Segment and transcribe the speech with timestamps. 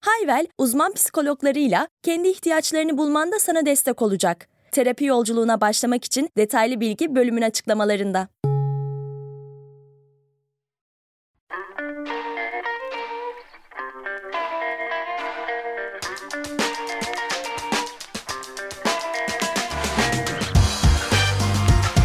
[0.00, 4.48] Hayvel, uzman psikologlarıyla kendi ihtiyaçlarını bulmanda sana destek olacak.
[4.72, 8.28] Terapi yolculuğuna başlamak için detaylı bilgi bölümün açıklamalarında.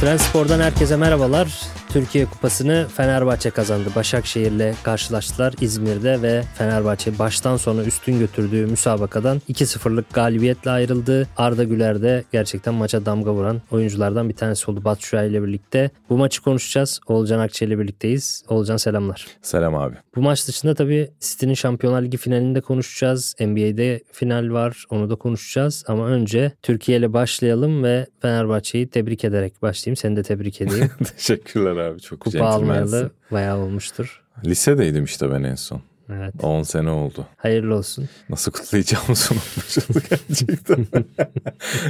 [0.01, 1.61] Transpor'dan herkese merhabalar.
[1.95, 3.89] Türkiye Kupası'nı Fenerbahçe kazandı.
[3.95, 11.27] Başakşehir'le karşılaştılar İzmir'de ve Fenerbahçe baştan sona üstün götürdüğü müsabakadan 2-0'lık galibiyetle ayrıldı.
[11.37, 15.89] Arda Güler de gerçekten maça damga vuran oyunculardan bir tanesi oldu Batu ile birlikte.
[16.09, 16.99] Bu maçı konuşacağız.
[17.07, 18.43] Olcan Akçe ile birlikteyiz.
[18.49, 19.27] Olcan selamlar.
[19.41, 19.95] Selam abi.
[20.15, 23.35] Bu maç dışında tabii City'nin Şampiyonlar Ligi finalinde konuşacağız.
[23.39, 24.85] NBA'de final var.
[24.89, 25.83] Onu da konuşacağız.
[25.87, 29.95] Ama önce Türkiye ile başlayalım ve Fenerbahçe'yi tebrik ederek başlayayım.
[29.95, 30.91] Seni de tebrik edeyim.
[31.17, 34.23] Teşekkürler abi çok Kupa almayalı bayağı olmuştur.
[34.45, 35.81] Lisedeydim işte ben en son.
[36.09, 36.33] Evet.
[36.43, 37.25] 10 sene oldu.
[37.37, 38.09] Hayırlı olsun.
[38.29, 40.87] Nasıl kutlayacağımızı unutmuşuz gerçekten.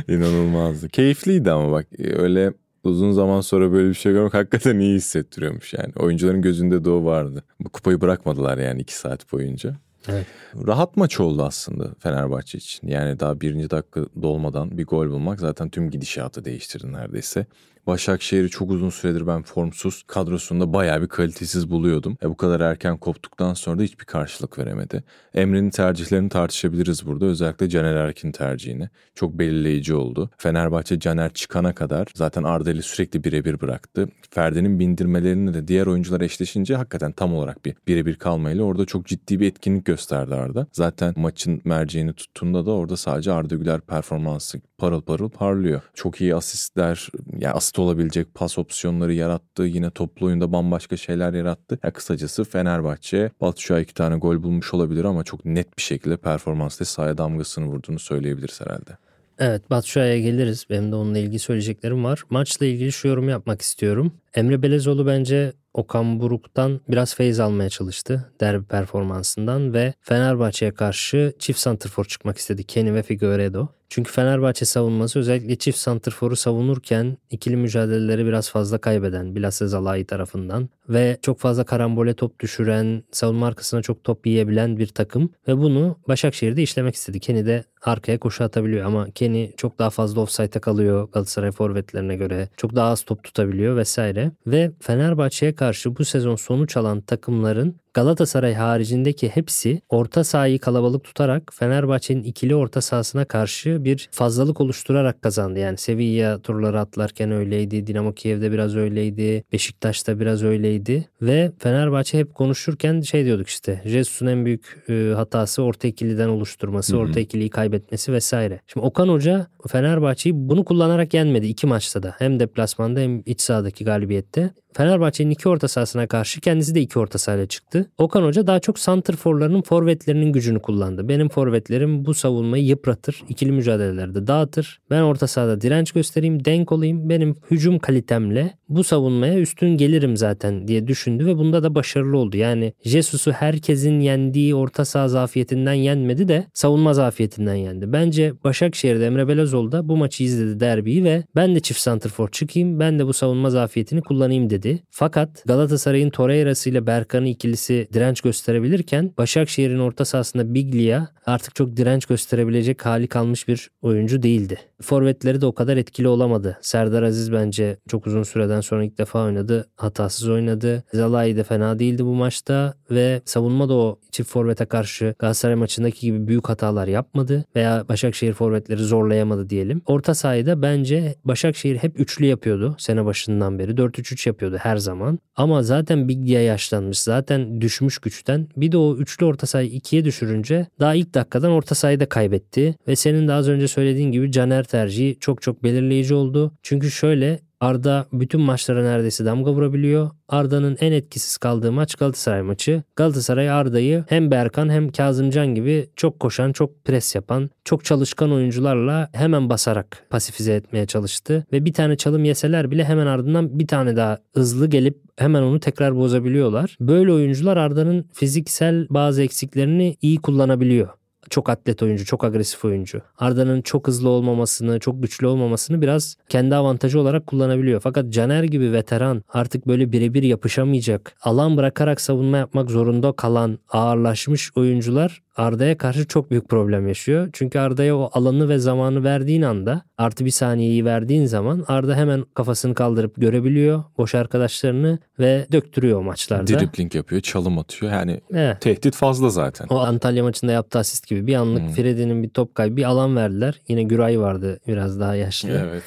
[0.14, 0.90] İnanılmazdı.
[0.90, 5.94] Keyifliydi ama bak öyle uzun zaman sonra böyle bir şey görmek hakikaten iyi hissettiriyormuş yani.
[5.96, 7.44] Oyuncuların gözünde de o vardı.
[7.60, 9.76] Bu kupayı bırakmadılar yani 2 saat boyunca.
[10.10, 10.26] Evet.
[10.68, 12.88] Rahat maç oldu aslında Fenerbahçe için.
[12.88, 17.46] Yani daha birinci dakika dolmadan bir gol bulmak zaten tüm gidişatı değiştirdi neredeyse.
[17.88, 22.18] Başakşehir'i çok uzun süredir ben formsuz kadrosunda bayağı bir kalitesiz buluyordum.
[22.24, 25.04] E bu kadar erken koptuktan sonra da hiçbir karşılık veremedi.
[25.34, 27.26] Emre'nin tercihlerini tartışabiliriz burada.
[27.26, 28.90] Özellikle Caner Erkin tercihini.
[29.16, 30.30] Çok belirleyici oldu.
[30.38, 34.10] Fenerbahçe Caner çıkana kadar zaten Arda'yı sürekli birebir bıraktı.
[34.30, 39.40] Ferdi'nin bindirmelerini de diğer oyuncular eşleşince hakikaten tam olarak bir birebir kalmayla orada çok ciddi
[39.40, 40.68] bir etkinlik gösterdi Arda.
[40.72, 45.82] Zaten maçın merceğini tuttuğunda da orada sadece Arda Güler performansı parıl parıl parlıyor.
[45.94, 47.10] Çok iyi asistler,
[47.40, 49.64] yani asist olabilecek pas opsiyonları yarattı.
[49.64, 51.80] Yine toplu oyunda bambaşka şeyler yarattı.
[51.84, 56.86] Ya kısacası Fenerbahçe Batu iki tane gol bulmuş olabilir ama çok net bir şekilde performansta
[56.86, 58.98] sahaya damgasını vurduğunu söyleyebiliriz herhalde.
[59.40, 60.66] Evet Batshuayi'ye geliriz.
[60.70, 62.24] Benim de onunla ilgili söyleyeceklerim var.
[62.30, 64.12] Maçla ilgili şu yorum yapmak istiyorum.
[64.34, 71.60] Emre Belezoğlu bence Okan Buruk'tan biraz feyiz almaya çalıştı derbi performansından ve Fenerbahçe'ye karşı çift
[71.60, 73.68] santrfor çıkmak istedi Kenny ve Figueiredo.
[73.90, 80.70] Çünkü Fenerbahçe savunması özellikle çift santrforu savunurken ikili mücadeleleri biraz fazla kaybeden bilhassa Zalai tarafından
[80.90, 85.98] ve çok fazla karambole top düşüren, savunma arkasına çok top yiyebilen bir takım ve bunu
[86.08, 87.20] Başakşehir'de işlemek istedi.
[87.20, 92.50] Kenny de arkaya koşu atabiliyor ama Kenny çok daha fazla offside'a kalıyor Galatasaray forvetlerine göre.
[92.58, 94.32] Çok daha az top tutabiliyor vesaire.
[94.48, 101.54] Ve Fenerbahçe'ye karşı bu sezon sonuç alan takımların Galatasaray haricindeki hepsi orta sahayı kalabalık tutarak
[101.54, 105.60] Fenerbahçe'nin ikili orta sahasına karşı bir fazlalık oluşturarak kazandı.
[105.60, 107.88] Yani Sevilla turları atlarken öyleydi.
[107.88, 109.44] Dinamo Kiev'de biraz öyleydi.
[109.52, 111.08] Beşiktaş'ta biraz öyleydi.
[111.22, 113.82] Ve Fenerbahçe hep konuşurken şey diyorduk işte.
[113.86, 117.02] Jesus'un en büyük e, hatası orta ikiliden oluşturması, Hı-hı.
[117.02, 118.62] orta ikiliyi kaybetmesi vesaire.
[118.68, 122.16] Şimdi Okan Hoca Fenerbahçe'yi bunu kullanarak yenmedi iki maçta da.
[122.20, 124.54] Hem deplasmanda hem iç sahadaki galibiyette.
[124.74, 127.85] Fenerbahçe'nin iki orta sahasına karşı kendisi de iki orta sahayla çıktı.
[127.98, 131.10] Okan Hoca daha çok santrforlarının forvetlerinin gücünü kullandı.
[131.10, 134.80] Benim forvetlerim bu savunmayı yıpratır, ikili mücadelelerde dağıtır.
[134.90, 137.10] Ben orta sahada direnç göstereyim, denk olayım.
[137.10, 142.38] Benim hücum kalitemle bu savunmaya üstün gelirim zaten diye düşündü ve bunda da başarılı oldu.
[142.38, 147.94] Yani Jesus'u herkesin yendiği orta saha zafiyetinden yenmedi de savunma zafiyetinden yendi.
[147.94, 152.80] Bence Başakşehir'de Emre Belözoğlu da bu maçı izledi derbiyi ve ben de çift santrfor çıkayım,
[152.80, 154.84] ben de bu savunma zafiyetini kullanayım dedi.
[154.90, 162.06] Fakat Galatasaray'ın Torreira'sı ile Berkan'ı ikilisi direnç gösterebilirken Başakşehir'in orta sahasında Biglia artık çok direnç
[162.06, 164.60] gösterebilecek hali kalmış bir oyuncu değildi.
[164.82, 166.58] Forvetleri de o kadar etkili olamadı.
[166.62, 169.70] Serdar Aziz bence çok uzun süreden sonra ilk defa oynadı.
[169.76, 170.84] Hatasız oynadı.
[170.94, 176.02] Zalai de fena değildi bu maçta ve savunma da o çift forvete karşı Galatasaray maçındaki
[176.02, 179.82] gibi büyük hatalar yapmadı veya Başakşehir forvetleri zorlayamadı diyelim.
[179.86, 183.72] Orta sahada bence Başakşehir hep üçlü yapıyordu sene başından beri.
[183.72, 185.20] 4-3-3 yapıyordu her zaman.
[185.36, 187.00] Ama zaten Biglia yaşlanmış.
[187.00, 188.48] Zaten düşmüş güçten.
[188.58, 192.76] Bir de o üçlü orta sahayı ikiye düşürünce daha ilk dakikadan orta sahayı da kaybetti.
[192.88, 196.54] Ve senin de az önce söylediğin gibi Caner tercihi çok çok belirleyici oldu.
[196.64, 200.10] Çünkü şöyle Arda bütün maçlara neredeyse damga vurabiliyor.
[200.30, 202.84] Arda'nın en etkisiz kaldığı maç Galatasaray maçı.
[202.96, 209.10] Galatasaray Arda'yı hem Berkan hem Kazımcan gibi çok koşan, çok pres yapan, çok çalışkan oyuncularla
[209.14, 211.46] hemen basarak pasifize etmeye çalıştı.
[211.54, 215.60] Ve bir tane çalım yeseler bile hemen ardından bir tane daha hızlı gelip hemen onu
[215.60, 216.78] tekrar bozabiliyorlar.
[216.80, 220.90] Böyle oyuncular Arda'nın fiziksel bazı eksiklerini iyi kullanabiliyor
[221.30, 223.02] çok atlet oyuncu, çok agresif oyuncu.
[223.18, 227.80] Arda'nın çok hızlı olmamasını, çok güçlü olmamasını biraz kendi avantajı olarak kullanabiliyor.
[227.80, 234.52] Fakat Caner gibi veteran artık böyle birebir yapışamayacak, alan bırakarak savunma yapmak zorunda kalan ağırlaşmış
[234.56, 237.30] oyuncular Arda'ya karşı çok büyük problem yaşıyor.
[237.34, 242.26] Çünkü Arda'ya o alanı ve zamanı verdiğin anda artı bir saniyeyi verdiğin zaman Arda hemen
[242.34, 246.48] kafasını kaldırıp görebiliyor boş arkadaşlarını ve döktürüyor maçlarda.
[246.48, 247.92] Dribling yapıyor, çalım atıyor.
[247.92, 248.62] Yani evet.
[248.62, 249.68] tehdit fazla zaten.
[249.70, 251.70] O Antalya maçında yaptığı asist gibi bir anlık hmm.
[251.70, 253.62] Freddy'nin bir top kaybı bir alan verdiler.
[253.68, 255.50] Yine Güray vardı biraz daha yaşlı.
[255.50, 255.84] Evet.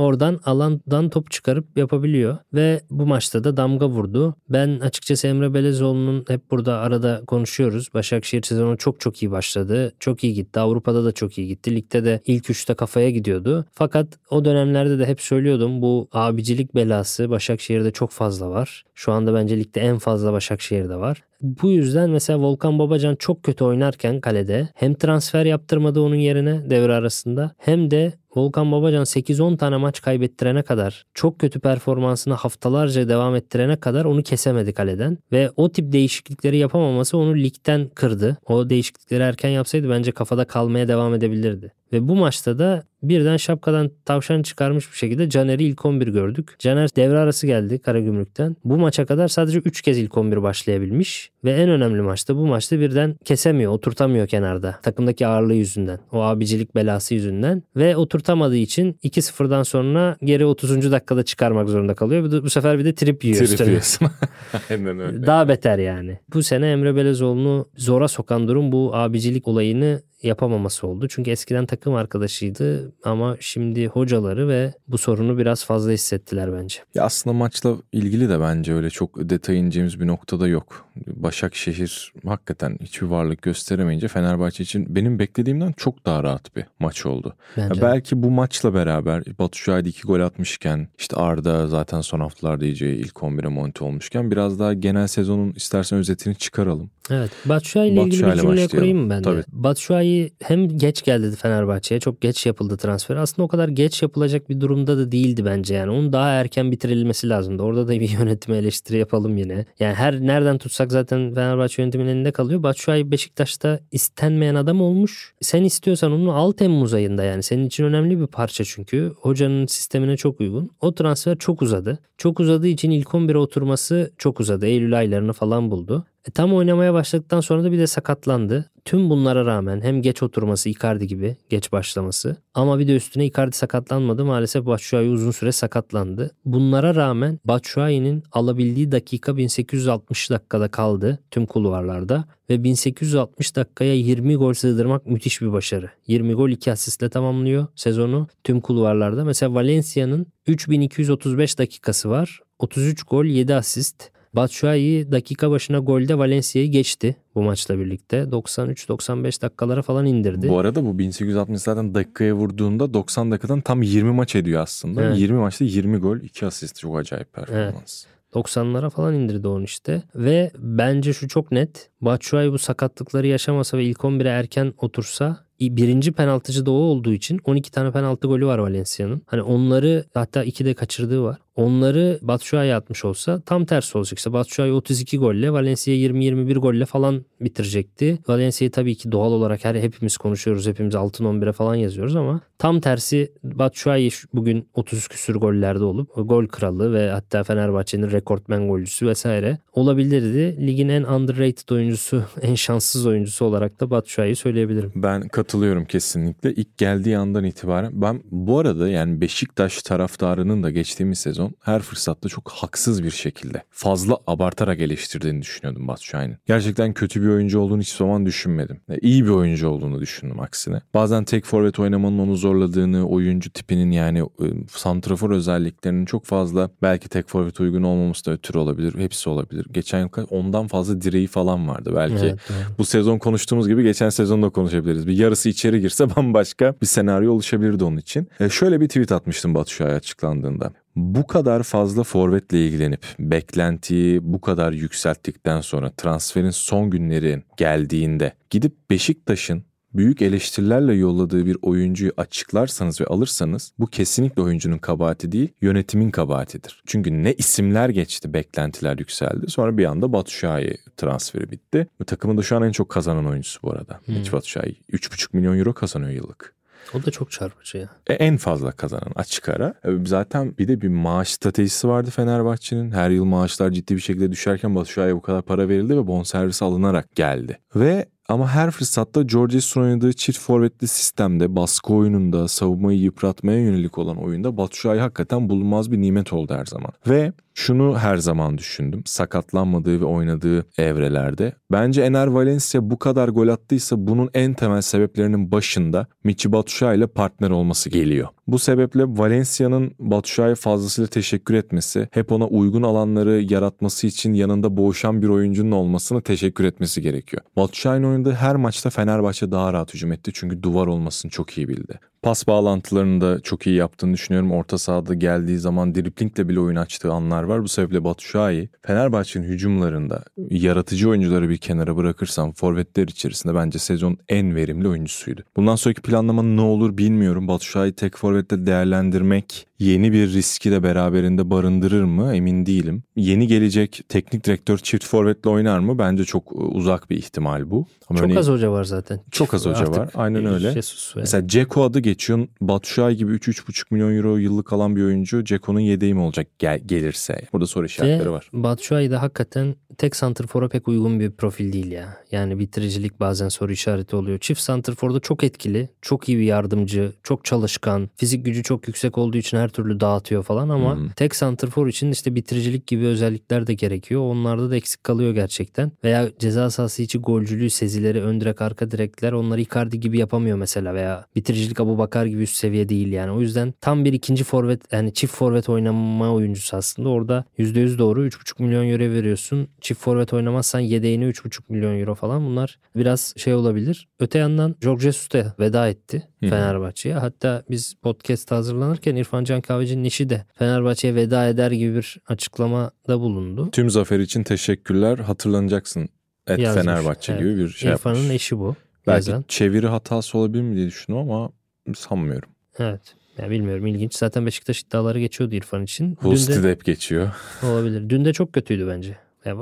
[0.00, 4.36] Oradan alandan top çıkarıp yapabiliyor ve bu maçta da damga vurdu.
[4.48, 7.88] Ben açıkçası Emre Belezoğlu'nun hep burada arada konuşuyoruz.
[7.94, 9.92] Başakşehir sezonu çok çok iyi başladı.
[10.00, 10.60] Çok iyi gitti.
[10.60, 11.74] Avrupa'da da çok iyi gitti.
[11.74, 13.64] Ligde de ilk üçte kafaya gidiyordu.
[13.72, 18.84] Fakat o dönemlerde de hep söylüyordum bu abicilik belası Başakşehir'de çok fazla var.
[18.94, 21.22] Şu anda bence ligde en fazla Başakşehir'de var.
[21.42, 26.94] Bu yüzden mesela Volkan Babacan çok kötü oynarken kalede hem transfer yaptırmadı onun yerine devre
[26.94, 33.34] arasında hem de Volkan Babacan 8-10 tane maç kaybettirene kadar çok kötü performansını haftalarca devam
[33.34, 38.36] ettirene kadar onu kesemedi kaleden ve o tip değişiklikleri yapamaması onu ligden kırdı.
[38.46, 41.72] O değişiklikleri erken yapsaydı bence kafada kalmaya devam edebilirdi.
[41.92, 46.56] Ve bu maçta da birden şapkadan tavşan çıkarmış bir şekilde Caner'i ilk 11 gördük.
[46.58, 48.56] Caner devre arası geldi Karagümrük'ten.
[48.64, 51.30] Bu maça kadar sadece 3 kez ilk 11 başlayabilmiş.
[51.44, 54.78] Ve en önemli maçta bu maçta birden kesemiyor, oturtamıyor kenarda.
[54.82, 55.98] Takımdaki ağırlığı yüzünden.
[56.12, 57.62] O abicilik belası yüzünden.
[57.76, 60.92] Ve oturtamadığı için 2-0'dan sonra geri 30.
[60.92, 62.42] dakikada çıkarmak zorunda kalıyor.
[62.42, 63.46] Bu sefer bir de trip yiyor.
[63.46, 64.08] Trip yiyorsun.
[64.70, 65.26] Aynen öyle.
[65.26, 66.18] Daha beter yani.
[66.34, 71.08] Bu sene Emre Belezoğlu'nu zora sokan durum bu abicilik olayını yapamaması oldu.
[71.08, 76.78] Çünkü eskiden takım arkadaşıydı ama şimdi hocaları ve bu sorunu biraz fazla hissettiler bence.
[76.94, 80.86] Ya aslında maçla ilgili de bence öyle çok detay ineceğimiz bir noktada yok.
[81.06, 87.34] Başakşehir hakikaten hiçbir varlık gösteremeyince Fenerbahçe için benim beklediğimden çok daha rahat bir maç oldu.
[87.56, 92.64] Ya belki bu maçla beraber Batu Şahit iki gol atmışken işte Arda zaten son haftalarda
[92.64, 96.90] iyice ilk 11'e monte olmuşken biraz daha genel sezonun istersen özetini çıkaralım.
[97.10, 97.30] Evet.
[97.44, 99.22] Batshuayi ile ilgili bir cümle kurayım mı ben de?
[99.22, 99.42] Tabii.
[99.52, 102.00] Batshuayi hem geç geldi Fenerbahçe'ye.
[102.00, 103.16] Çok geç yapıldı transfer.
[103.16, 105.90] Aslında o kadar geç yapılacak bir durumda da değildi bence yani.
[105.90, 107.62] Onun daha erken bitirilmesi lazımdı.
[107.62, 109.66] Orada da bir yönetime eleştiri yapalım yine.
[109.80, 112.62] Yani her nereden tutsak zaten Fenerbahçe yönetiminin elinde kalıyor.
[112.62, 115.34] Batshuayi Beşiktaş'ta istenmeyen adam olmuş.
[115.40, 117.42] Sen istiyorsan onu al Temmuz ayında yani.
[117.42, 119.12] Senin için önemli bir parça çünkü.
[119.20, 120.70] Hocanın sistemine çok uygun.
[120.80, 121.98] O transfer çok uzadı.
[122.18, 124.66] Çok uzadığı için ilk 11'e oturması çok uzadı.
[124.66, 126.06] Eylül aylarını falan buldu.
[126.28, 128.70] E, tam oynamaya başladıktan sonra da bir de sakatlandı.
[128.84, 133.56] Tüm bunlara rağmen hem geç oturması Icardi gibi geç başlaması ama bir de üstüne Icardi
[133.56, 134.24] sakatlanmadı.
[134.24, 136.30] Maalesef Batshuayi uzun süre sakatlandı.
[136.44, 144.54] Bunlara rağmen Batshuayi'nin alabildiği dakika 1860 dakikada kaldı tüm kulvarlarda ve 1860 dakikaya 20 gol
[144.54, 145.90] sığdırmak müthiş bir başarı.
[146.06, 149.24] 20 gol 2 asistle tamamlıyor sezonu tüm kulvarlarda.
[149.24, 152.40] Mesela Valencia'nın 3235 dakikası var.
[152.58, 154.10] 33 gol 7 asist.
[154.32, 158.16] Batshuayi dakika başına golde Valencia'yı geçti bu maçla birlikte.
[158.16, 160.48] 93-95 dakikalara falan indirdi.
[160.48, 165.02] Bu arada bu 1860 zaten dakikaya vurduğunda 90 dakikadan tam 20 maç ediyor aslında.
[165.02, 165.18] Evet.
[165.18, 168.04] 20 maçta 20 gol 2 asist çok acayip performans.
[168.06, 168.46] Evet.
[168.46, 170.02] 90'lara falan indirdi onu işte.
[170.14, 171.90] Ve bence şu çok net.
[172.00, 177.40] Batshuayi bu sakatlıkları yaşamasa ve ilk 11'e erken otursa birinci penaltıcı da o olduğu için
[177.44, 179.22] 12 tane penaltı golü var Valencia'nın.
[179.26, 181.38] Hani onları hatta 2 de kaçırdığı var.
[181.56, 184.18] Onları Batshuayi atmış olsa tam tersi olacak.
[184.18, 188.18] İşte Batshuayi 32 golle Valencia 20-21 golle falan bitirecekti.
[188.28, 190.66] Valencia'yı tabii ki doğal olarak her hepimiz konuşuyoruz.
[190.66, 196.46] Hepimiz altın 11'e falan yazıyoruz ama tam tersi Batshuayi bugün 30 küsür gollerde olup gol
[196.46, 200.66] kralı ve hatta Fenerbahçe'nin rekortmen golcüsü vesaire olabilirdi.
[200.66, 204.92] Ligin en underrated oyuncusu, en şanssız oyuncusu olarak da Batshuayi'yi söyleyebilirim.
[204.94, 206.54] Ben katılıyorum kesinlikle.
[206.54, 212.28] İlk geldiği andan itibaren ben bu arada yani Beşiktaş taraftarının da geçtiğimiz sezon her fırsatta
[212.28, 216.36] çok haksız bir şekilde fazla abartarak eleştirdiğini düşünüyordum Batshuayi'nin.
[216.46, 218.80] Gerçekten kötü bir oyuncu olduğunu hiç zaman düşünmedim.
[218.88, 220.80] E, iyi bir oyuncu olduğunu düşündüm aksine.
[220.94, 227.08] Bazen tek forvet oynamanın onu zorladığını, oyuncu tipinin yani e, santrafor özelliklerinin çok fazla belki
[227.08, 228.94] tek forvet uygun olmaması da ötürü olabilir.
[228.98, 229.66] Hepsi olabilir.
[229.72, 231.92] Geçen yıl ondan fazla direği falan vardı.
[231.96, 232.66] Belki evet, evet.
[232.78, 235.06] bu sezon konuştuğumuz gibi geçen sezonda konuşabiliriz.
[235.06, 238.28] Bir yarısı içeri girse bambaşka bir senaryo oluşabilirdi onun için.
[238.40, 240.72] E, şöyle bir tweet atmıştım Batu Şua'ya açıklandığında.
[240.96, 248.90] Bu kadar fazla forvetle ilgilenip beklentiyi bu kadar yükselttikten sonra transferin son günleri geldiğinde gidip
[248.90, 256.10] Beşiktaş'ın büyük eleştirilerle yolladığı bir oyuncuyu açıklarsanız ve alırsanız bu kesinlikle oyuncunun kabahati değil yönetimin
[256.10, 256.82] kabahatidir.
[256.86, 261.86] Çünkü ne isimler geçti beklentiler yükseldi sonra bir anda Batu Şahin transferi bitti.
[262.00, 264.00] Ve takımın da şu an en çok kazanan oyuncusu bu arada.
[264.04, 264.16] Hmm.
[264.32, 266.54] Batu Şahin 3,5 milyon euro kazanıyor yıllık.
[266.94, 267.88] O da çok çarpıcı ya.
[268.06, 269.74] E, en fazla kazanan açık ara.
[269.84, 272.90] E, zaten bir de bir maaş stratejisi vardı Fenerbahçe'nin.
[272.90, 276.62] Her yıl maaşlar ciddi bir şekilde düşerken Batu Şahin'e bu kadar para verildi ve bonservis
[276.62, 277.58] alınarak geldi.
[277.76, 283.98] Ve ama her fırsatta George Jesus'un oynadığı çift forvetli sistemde baskı oyununda savunmayı yıpratmaya yönelik
[283.98, 286.90] olan oyunda Batu Şahin hakikaten bulunmaz bir nimet oldu her zaman.
[287.08, 289.02] Ve şunu her zaman düşündüm.
[289.06, 291.52] Sakatlanmadığı ve oynadığı evrelerde.
[291.72, 297.06] Bence Ener Valencia bu kadar gol attıysa bunun en temel sebeplerinin başında Michi Batshuayi ile
[297.06, 298.28] partner olması geliyor.
[298.46, 305.22] Bu sebeple Valencia'nın Batshuayi fazlasıyla teşekkür etmesi, hep ona uygun alanları yaratması için yanında boğuşan
[305.22, 307.42] bir oyuncunun olmasını teşekkür etmesi gerekiyor.
[307.56, 312.00] Batshuayi'nin oynadığı her maçta Fenerbahçe daha rahat hücum etti çünkü duvar olmasını çok iyi bildi.
[312.22, 314.52] Pas bağlantılarını da çok iyi yaptığını düşünüyorum.
[314.52, 317.62] Orta sahada geldiği zaman driplingle bile oyun açtığı anlar var.
[317.62, 324.18] Bu sebeple Batu Şahi Fenerbahçe'nin hücumlarında yaratıcı oyuncuları bir kenara bırakırsam forvetler içerisinde bence sezon
[324.28, 325.42] en verimli oyuncusuydu.
[325.56, 327.48] Bundan sonraki planlama ne olur bilmiyorum.
[327.48, 333.02] Batu Şahi tek forvette değerlendirmek yeni bir riski de beraberinde barındırır mı emin değilim.
[333.16, 335.98] Yeni gelecek teknik direktör çift forvetle oynar mı?
[335.98, 337.86] Bence çok uzak bir ihtimal bu.
[338.08, 339.20] Ama çok örneğin, az hoca var zaten.
[339.30, 340.10] Çok az hoca var.
[340.14, 340.72] Aynen öyle.
[340.72, 342.48] Jesus Mesela Ceko adı geçiyorsun.
[342.60, 347.42] Batshuayi gibi 3-3,5 milyon euro yıllık alan bir oyuncu Ceko'nun yedeği mi olacak gel, gelirse?
[347.52, 348.50] Burada soru işaretleri var.
[348.52, 352.16] Batshuayi de hakikaten tek santrfora pek uygun bir profil değil ya.
[352.32, 354.38] Yani bitiricilik bazen soru işareti oluyor.
[354.38, 359.38] Çift santrforda çok etkili, çok iyi bir yardımcı, çok çalışkan, fizik gücü çok yüksek olduğu
[359.38, 361.08] için her türlü dağıtıyor falan ama hmm.
[361.08, 364.20] tek santrfor için işte bitiricilik gibi özellikler de gerekiyor.
[364.20, 365.92] Onlarda da eksik kalıyor gerçekten.
[366.04, 370.94] Veya ceza sahası içi golcülüğü sezileri, ön direk, arka direkler onları Icardi gibi yapamıyor mesela
[370.94, 373.30] veya bitiricilik Abu Bakar gibi üst seviye değil yani.
[373.30, 377.08] O yüzden tam bir ikinci forvet yani çift forvet oynama oyuncusu aslında.
[377.08, 379.68] Orada %100 doğru 3,5 milyon euro veriyorsun.
[379.80, 384.08] Çift forvet oynamazsan yedeğine 3,5 milyon euro falan bunlar biraz şey olabilir.
[384.20, 387.14] Öte yandan Jorge Jesus da veda etti Fenerbahçe'ye.
[387.14, 393.20] Hatta biz podcast hazırlanırken İrfan Can Kahveci'nin işi de Fenerbahçe'ye veda eder gibi bir açıklamada
[393.20, 393.70] bulundu.
[393.70, 395.18] Tüm zafer için teşekkürler.
[395.18, 396.08] Hatırlanacaksın.
[396.46, 396.84] Et Yazmış.
[396.84, 397.42] Fenerbahçe evet.
[397.42, 398.34] gibi bir şey İrfan'ın yapmış.
[398.34, 398.76] eşi bu.
[399.06, 399.44] Belki yazan.
[399.48, 401.50] çeviri hatası olabilir mi diye düşünüyorum ama
[401.94, 402.50] sanmıyorum.
[402.78, 403.14] Evet.
[403.38, 404.14] Ya bilmiyorum ilginç.
[404.14, 406.14] Zaten Beşiktaş iddiaları geçiyordu İrfan için.
[406.20, 407.30] Husti de hep geçiyor.
[407.62, 408.08] Olabilir.
[408.10, 409.16] Dün de çok kötüydü bence.
[409.44, 409.56] Ya,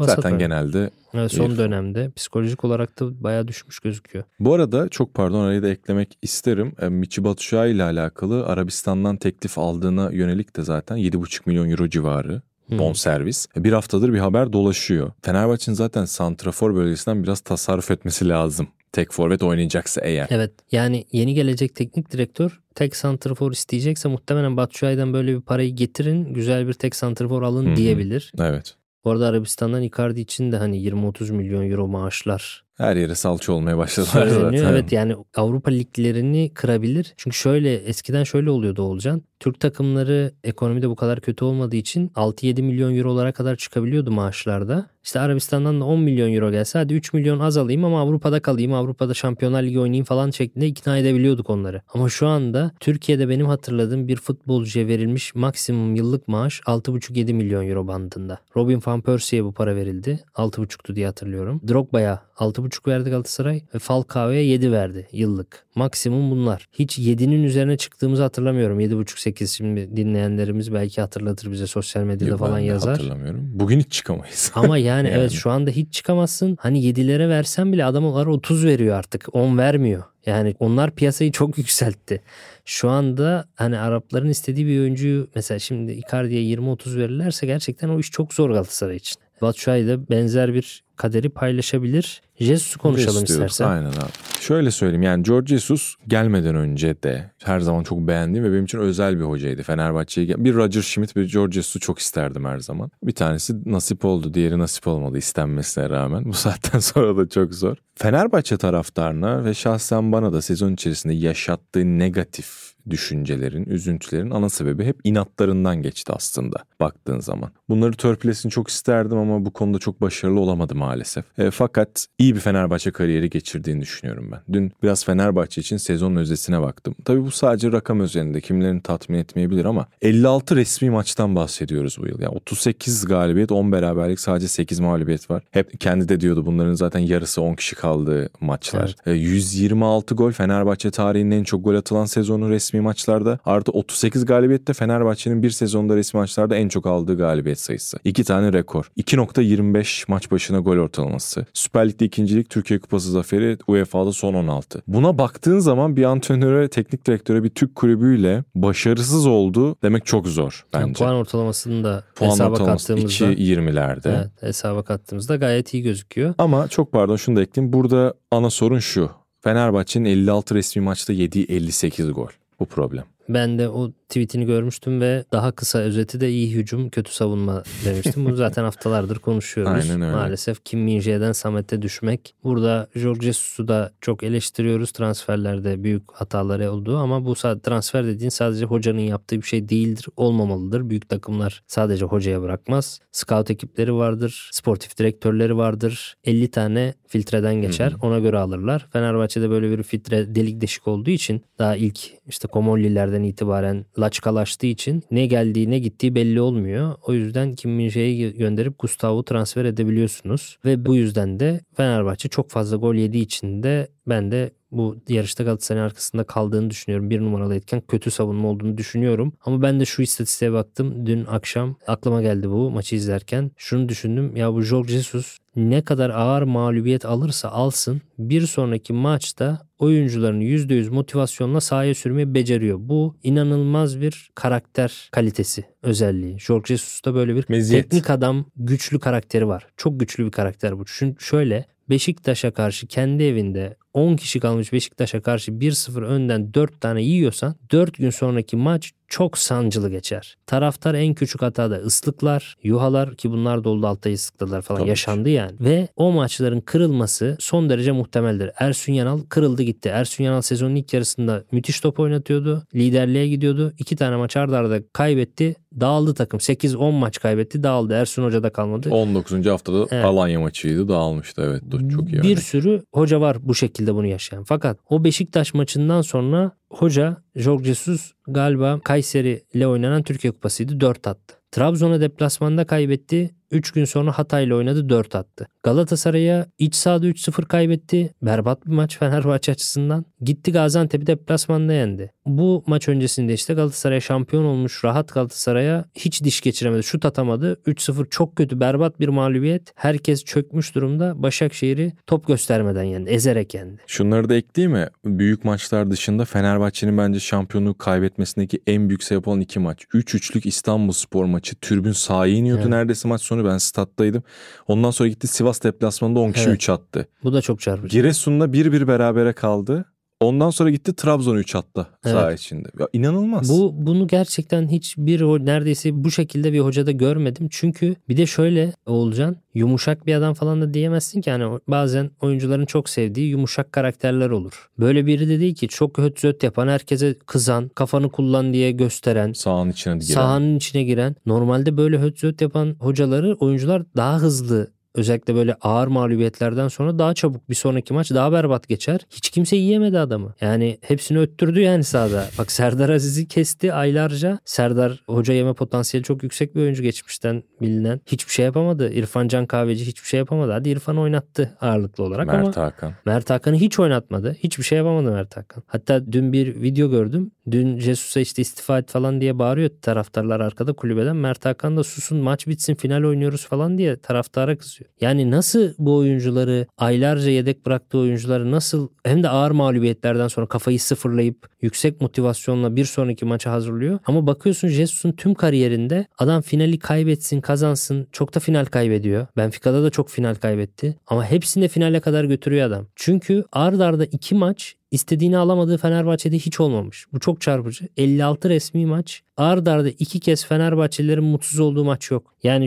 [0.00, 0.38] Zaten var.
[0.38, 4.24] genelde evet, son dönemde psikolojik olarak da bayağı düşmüş gözüküyor.
[4.40, 6.74] Bu arada çok pardon arayı da eklemek isterim.
[6.80, 12.42] E, Michi Batshuayi ile alakalı Arabistan'dan teklif aldığına yönelik de zaten 7,5 milyon euro civarı
[12.70, 13.46] bon servis.
[13.56, 15.12] E, bir haftadır bir haber dolaşıyor.
[15.22, 20.26] Fenerbahçe'nin zaten santrafor bölgesinden biraz tasarruf etmesi lazım tek forvet oynayacaksa eğer.
[20.30, 26.34] Evet yani yeni gelecek teknik direktör tek santrfor isteyecekse muhtemelen Batshuayi'den böyle bir parayı getirin
[26.34, 27.76] güzel bir tek santrfor alın Hı-hı.
[27.76, 28.32] diyebilir.
[28.38, 28.76] Evet.
[29.04, 33.78] Bu arada Arabistan'dan Icardi için de hani 20-30 milyon euro maaşlar her yere salça olmaya
[33.78, 34.64] başladılar zaten.
[34.64, 37.14] Evet yani Avrupa liglerini kırabilir.
[37.16, 39.22] Çünkü şöyle eskiden şöyle oluyordu Olcan.
[39.40, 44.86] Türk takımları ekonomide bu kadar kötü olmadığı için 6-7 milyon eurolara kadar çıkabiliyordu maaşlarda.
[45.04, 48.72] İşte Arabistan'dan da 10 milyon euro gelse hadi 3 milyon az alayım ama Avrupa'da kalayım,
[48.72, 51.82] Avrupa'da Şampiyonlar Ligi oynayayım falan şeklinde ikna edebiliyorduk onları.
[51.94, 57.86] Ama şu anda Türkiye'de benim hatırladığım bir futbolcuya verilmiş maksimum yıllık maaş 6,5-7 milyon euro
[57.86, 58.38] bandında.
[58.56, 60.20] Robin van Persie'ye bu para verildi.
[60.34, 61.60] 6,5'tu diye hatırlıyorum.
[61.68, 62.22] Drogba'ya
[62.62, 65.64] 6,5 verdi Galatasaray ve Falcao'ya 7 verdi yıllık.
[65.74, 66.68] Maksimum bunlar.
[66.72, 68.80] Hiç 7'nin üzerine çıktığımızı hatırlamıyorum.
[68.80, 72.92] 7,5-8 şimdi dinleyenlerimiz belki hatırlatır bize sosyal medyada Yok, falan yazar.
[72.92, 73.50] hatırlamıyorum.
[73.54, 74.52] Bugün hiç çıkamayız.
[74.54, 76.56] Ama yani, yani evet şu anda hiç çıkamazsın.
[76.60, 79.34] Hani 7'lere versen bile adamlar 30 veriyor artık.
[79.34, 80.02] 10 vermiyor.
[80.26, 82.20] Yani onlar piyasayı çok yükseltti.
[82.64, 88.10] Şu anda hani Arapların istediği bir oyuncuyu mesela şimdi Icardi'ye 20-30 verirlerse gerçekten o iş
[88.10, 89.22] çok zor Galatasaray için.
[89.42, 92.22] Batshuayi de benzer bir kaderi paylaşabilir.
[92.40, 93.68] Jesus'u konuşalım Jesus istersen.
[93.68, 94.12] Aynen abi.
[94.40, 98.78] Şöyle söyleyeyim yani George Jesus gelmeden önce de her zaman çok beğendiğim ve benim için
[98.78, 99.62] özel bir hocaydı.
[99.62, 102.90] Fenerbahçe'ye bir Roger Schmidt bir George Jesus'u çok isterdim her zaman.
[103.02, 106.24] Bir tanesi nasip oldu diğeri nasip olmadı istenmesine rağmen.
[106.28, 107.76] Bu saatten sonra da çok zor.
[107.94, 115.00] Fenerbahçe taraftarına ve şahsen bana da sezon içerisinde yaşattığı negatif düşüncelerin, üzüntülerin ana sebebi hep
[115.04, 117.50] inatlarından geçti aslında baktığın zaman.
[117.68, 121.24] Bunları törpülesini çok isterdim ama bu konuda çok başarılı olamadı maalesef.
[121.38, 124.40] E, fakat iyi bir Fenerbahçe kariyeri geçirdiğini düşünüyorum ben.
[124.52, 126.94] Dün biraz Fenerbahçe için sezon özetine baktım.
[127.04, 132.20] Tabii bu sadece rakam üzerinde kimlerini tatmin etmeyebilir ama 56 resmi maçtan bahsediyoruz bu yıl.
[132.20, 135.42] Yani 38 galibiyet, 10 beraberlik, sadece 8 mağlubiyet var.
[135.50, 138.96] Hep kendi de diyordu bunların zaten yarısı 10 kişi kaldığı maçlar.
[139.06, 139.16] Evet.
[139.16, 143.38] E, 126 gol Fenerbahçe tarihinin en çok gol atılan sezonu resmi maçlarda.
[143.44, 147.98] Artı 38 galibiyette Fenerbahçe'nin bir sezonda resmi maçlarda en çok aldığı galibiyet sayısı.
[148.04, 148.90] İki tane rekor.
[148.98, 151.46] 2.25 maç başına gol ortalaması.
[151.52, 154.82] Süper Lig'de ikincilik Türkiye Kupası zaferi UEFA'da son 16.
[154.86, 160.64] Buna baktığın zaman bir antrenöre, teknik direktöre bir Türk kulübüyle başarısız oldu demek çok zor
[160.74, 160.82] bence.
[160.82, 164.16] Yani puan ortalamasını da puan hesaba kattığımızda 2.20'lerde.
[164.18, 166.34] Evet, hesaba kattığımızda gayet iyi gözüküyor.
[166.38, 167.72] Ama çok pardon şunu da ekleyeyim.
[167.72, 169.10] Burada ana sorun şu.
[169.40, 172.28] Fenerbahçe'nin 56 resmi maçta yediği 58 gol.
[172.62, 173.04] Bu problem.
[173.28, 178.24] Ben de o tweetini görmüştüm ve daha kısa özeti de iyi hücum kötü savunma demiştim.
[178.24, 179.90] Bunu zaten haftalardır konuşuyoruz.
[179.90, 180.12] Aynen öyle.
[180.12, 182.34] Maalesef Kim Min-jae'den Samet'e düşmek.
[182.44, 184.92] Burada Jorge Jesus'u da çok eleştiriyoruz.
[184.92, 190.06] Transferlerde büyük hataları oldu ama bu transfer dediğin sadece hocanın yaptığı bir şey değildir.
[190.16, 190.90] Olmamalıdır.
[190.90, 193.00] Büyük takımlar sadece hocaya bırakmaz.
[193.12, 194.50] Scout ekipleri vardır.
[194.52, 196.14] Sportif direktörleri vardır.
[196.24, 197.90] 50 tane filtreden geçer.
[197.90, 198.06] Hı hı.
[198.06, 198.86] Ona göre alırlar.
[198.92, 205.02] Fenerbahçe'de böyle bir filtre delik deşik olduğu için daha ilk işte Komollilerden itibaren laçkalaştığı için
[205.10, 206.94] ne geldiği ne gittiği belli olmuyor.
[207.06, 207.90] O yüzden Kim min
[208.38, 210.58] gönderip Gustavo transfer edebiliyorsunuz.
[210.64, 215.44] Ve bu yüzden de Fenerbahçe çok fazla gol yediği için de ben de bu yarışta
[215.44, 217.10] Galatasaray'ın arkasında kaldığını düşünüyorum.
[217.10, 219.32] Bir numaralı etken kötü savunma olduğunu düşünüyorum.
[219.44, 221.06] Ama ben de şu istatistiğe baktım.
[221.06, 223.50] Dün akşam aklıma geldi bu maçı izlerken.
[223.56, 224.36] Şunu düşündüm.
[224.36, 230.90] Ya bu Jorge Jesus ne kadar ağır mağlubiyet alırsa alsın bir sonraki maçta oyuncularını %100
[230.90, 232.78] motivasyonla sahaya sürmeyi beceriyor.
[232.80, 236.38] Bu inanılmaz bir karakter kalitesi özelliği.
[236.38, 237.90] Jorge Jesus'ta böyle bir Meziyet.
[237.90, 239.66] teknik adam güçlü karakteri var.
[239.76, 240.84] Çok güçlü bir karakter bu.
[240.86, 247.02] Çünkü şöyle Beşiktaş'a karşı kendi evinde 10 kişi kalmış Beşiktaş'a karşı 1-0 önden 4 tane
[247.02, 250.36] yiyorsan 4 gün sonraki maç çok sancılı geçer.
[250.46, 254.88] Taraftar en küçük hatada ıslıklar, yuhalar ki bunlar da oldu altta ıslıkladılar falan Tabii.
[254.88, 255.52] yaşandı yani.
[255.60, 258.50] Ve o maçların kırılması son derece muhtemeldir.
[258.58, 259.88] Ersun Yanal kırıldı gitti.
[259.88, 262.62] Ersun Yanal sezonun ilk yarısında müthiş top oynatıyordu.
[262.74, 263.72] Liderliğe gidiyordu.
[263.78, 265.54] İki tane maç arda arda kaybetti.
[265.80, 266.38] Dağıldı takım.
[266.40, 267.62] 8-10 maç kaybetti.
[267.62, 267.94] Dağıldı.
[267.94, 268.90] Ersun Hoca da kalmadı.
[268.90, 269.46] 19.
[269.46, 270.04] haftada evet.
[270.04, 270.88] Alanya maçıydı.
[270.88, 271.42] Dağılmıştı.
[271.46, 271.90] Evet.
[271.92, 272.12] Çok iyi.
[272.12, 272.38] Bir örnek.
[272.38, 274.44] sürü hoca var bu şekilde bunu yaşayan.
[274.44, 281.06] Fakat o Beşiktaş maçından sonra hoca Jorge Jesus galiba Kayseri ile oynanan Türkiye Kupası'ydı 4
[281.06, 281.34] attı.
[281.50, 283.34] Trabzon'a deplasmanda kaybetti.
[283.52, 285.46] 3 gün sonra Hatay'la oynadı 4 attı.
[285.62, 288.14] Galatasaray'a iç sahada 3-0 kaybetti.
[288.22, 290.04] Berbat bir maç Fenerbahçe açısından.
[290.20, 292.12] Gitti Gaziantep'i deplasmanda yendi.
[292.26, 294.84] Bu maç öncesinde işte Galatasaray şampiyon olmuş.
[294.84, 296.82] Rahat Galatasaray'a hiç diş geçiremedi.
[296.82, 297.60] Şut atamadı.
[297.66, 299.72] 3-0 çok kötü berbat bir mağlubiyet.
[299.74, 301.22] Herkes çökmüş durumda.
[301.22, 303.10] Başakşehir'i top göstermeden yendi.
[303.10, 303.80] Ezerek yendi.
[303.86, 304.88] Şunları da ekleyeyim mi?
[305.04, 309.84] Büyük maçlar dışında Fenerbahçe'nin bence şampiyonluğu kaybetmesindeki en büyük sebep olan iki maç.
[309.84, 311.54] 3-3'lük İstanbul Spor maçı.
[311.54, 312.70] Türbün sahaya iniyordu evet.
[312.70, 313.41] neredeyse maç sonu.
[313.44, 314.22] Ben stat'taydım.
[314.68, 316.56] Ondan sonra gitti Sivas deplasmanında 10 kişi evet.
[316.56, 317.08] 3 attı.
[317.24, 317.98] Bu da çok çarpıcı.
[317.98, 319.84] Giresun'la 1-1 berabere kaldı.
[320.22, 322.14] Ondan sonra gitti Trabzon 3 attı evet.
[322.14, 322.68] saha içinde.
[322.80, 323.48] Ya inanılmaz.
[323.48, 327.48] Bu bunu gerçekten hiçbir neredeyse bu şekilde bir hocada görmedim.
[327.50, 332.66] Çünkü bir de şöyle Oğulcan yumuşak bir adam falan da diyemezsin ki hani bazen oyuncuların
[332.66, 334.70] çok sevdiği yumuşak karakterler olur.
[334.78, 339.32] Böyle biri de değil ki çok höt zöt yapan herkese kızan kafanı kullan diye gösteren
[339.32, 340.14] sahanın içine giren.
[340.14, 341.16] Sahanın içine giren.
[341.26, 347.14] Normalde böyle höt zöt yapan hocaları oyuncular daha hızlı özellikle böyle ağır mağlubiyetlerden sonra daha
[347.14, 349.00] çabuk bir sonraki maç daha berbat geçer.
[349.10, 350.34] Hiç kimse yiyemedi adamı.
[350.40, 352.28] Yani hepsini öttürdü yani sahada.
[352.38, 354.38] Bak Serdar Aziz'i kesti aylarca.
[354.44, 358.00] Serdar hoca yeme potansiyeli çok yüksek bir oyuncu geçmişten bilinen.
[358.06, 358.92] Hiçbir şey yapamadı.
[358.92, 360.52] İrfan Can Kahveci hiçbir şey yapamadı.
[360.52, 362.92] Hadi İrfan'ı oynattı ağırlıklı olarak Mert ama Hakan.
[363.06, 364.36] Mert Hakan'ı hiç oynatmadı.
[364.38, 365.62] Hiçbir şey yapamadı Mert Hakan.
[365.66, 367.30] Hatta dün bir video gördüm.
[367.50, 371.16] Dün Jesus'a işte istifa et falan diye bağırıyor taraftarlar arkada kulübeden.
[371.16, 374.81] Mert Hakan da susun maç bitsin final oynuyoruz falan diye taraftara kızıyor.
[375.00, 380.80] Yani nasıl bu oyuncuları aylarca yedek bıraktığı oyuncuları nasıl hem de ağır mağlubiyetlerden sonra kafayı
[380.80, 383.98] sıfırlayıp yüksek motivasyonla bir sonraki maça hazırlıyor.
[384.06, 389.26] Ama bakıyorsun Jesus'un tüm kariyerinde adam finali kaybetsin kazansın çok da final kaybediyor.
[389.36, 390.96] Benfica'da da çok final kaybetti.
[391.06, 392.86] Ama hepsini finale kadar götürüyor adam.
[392.96, 397.06] Çünkü ard arda iki maç istediğini alamadığı Fenerbahçe'de hiç olmamış.
[397.12, 397.88] Bu çok çarpıcı.
[397.96, 399.22] 56 resmi maç.
[399.36, 402.34] Ard arda iki kez Fenerbahçelilerin mutsuz olduğu maç yok.
[402.42, 402.66] Yani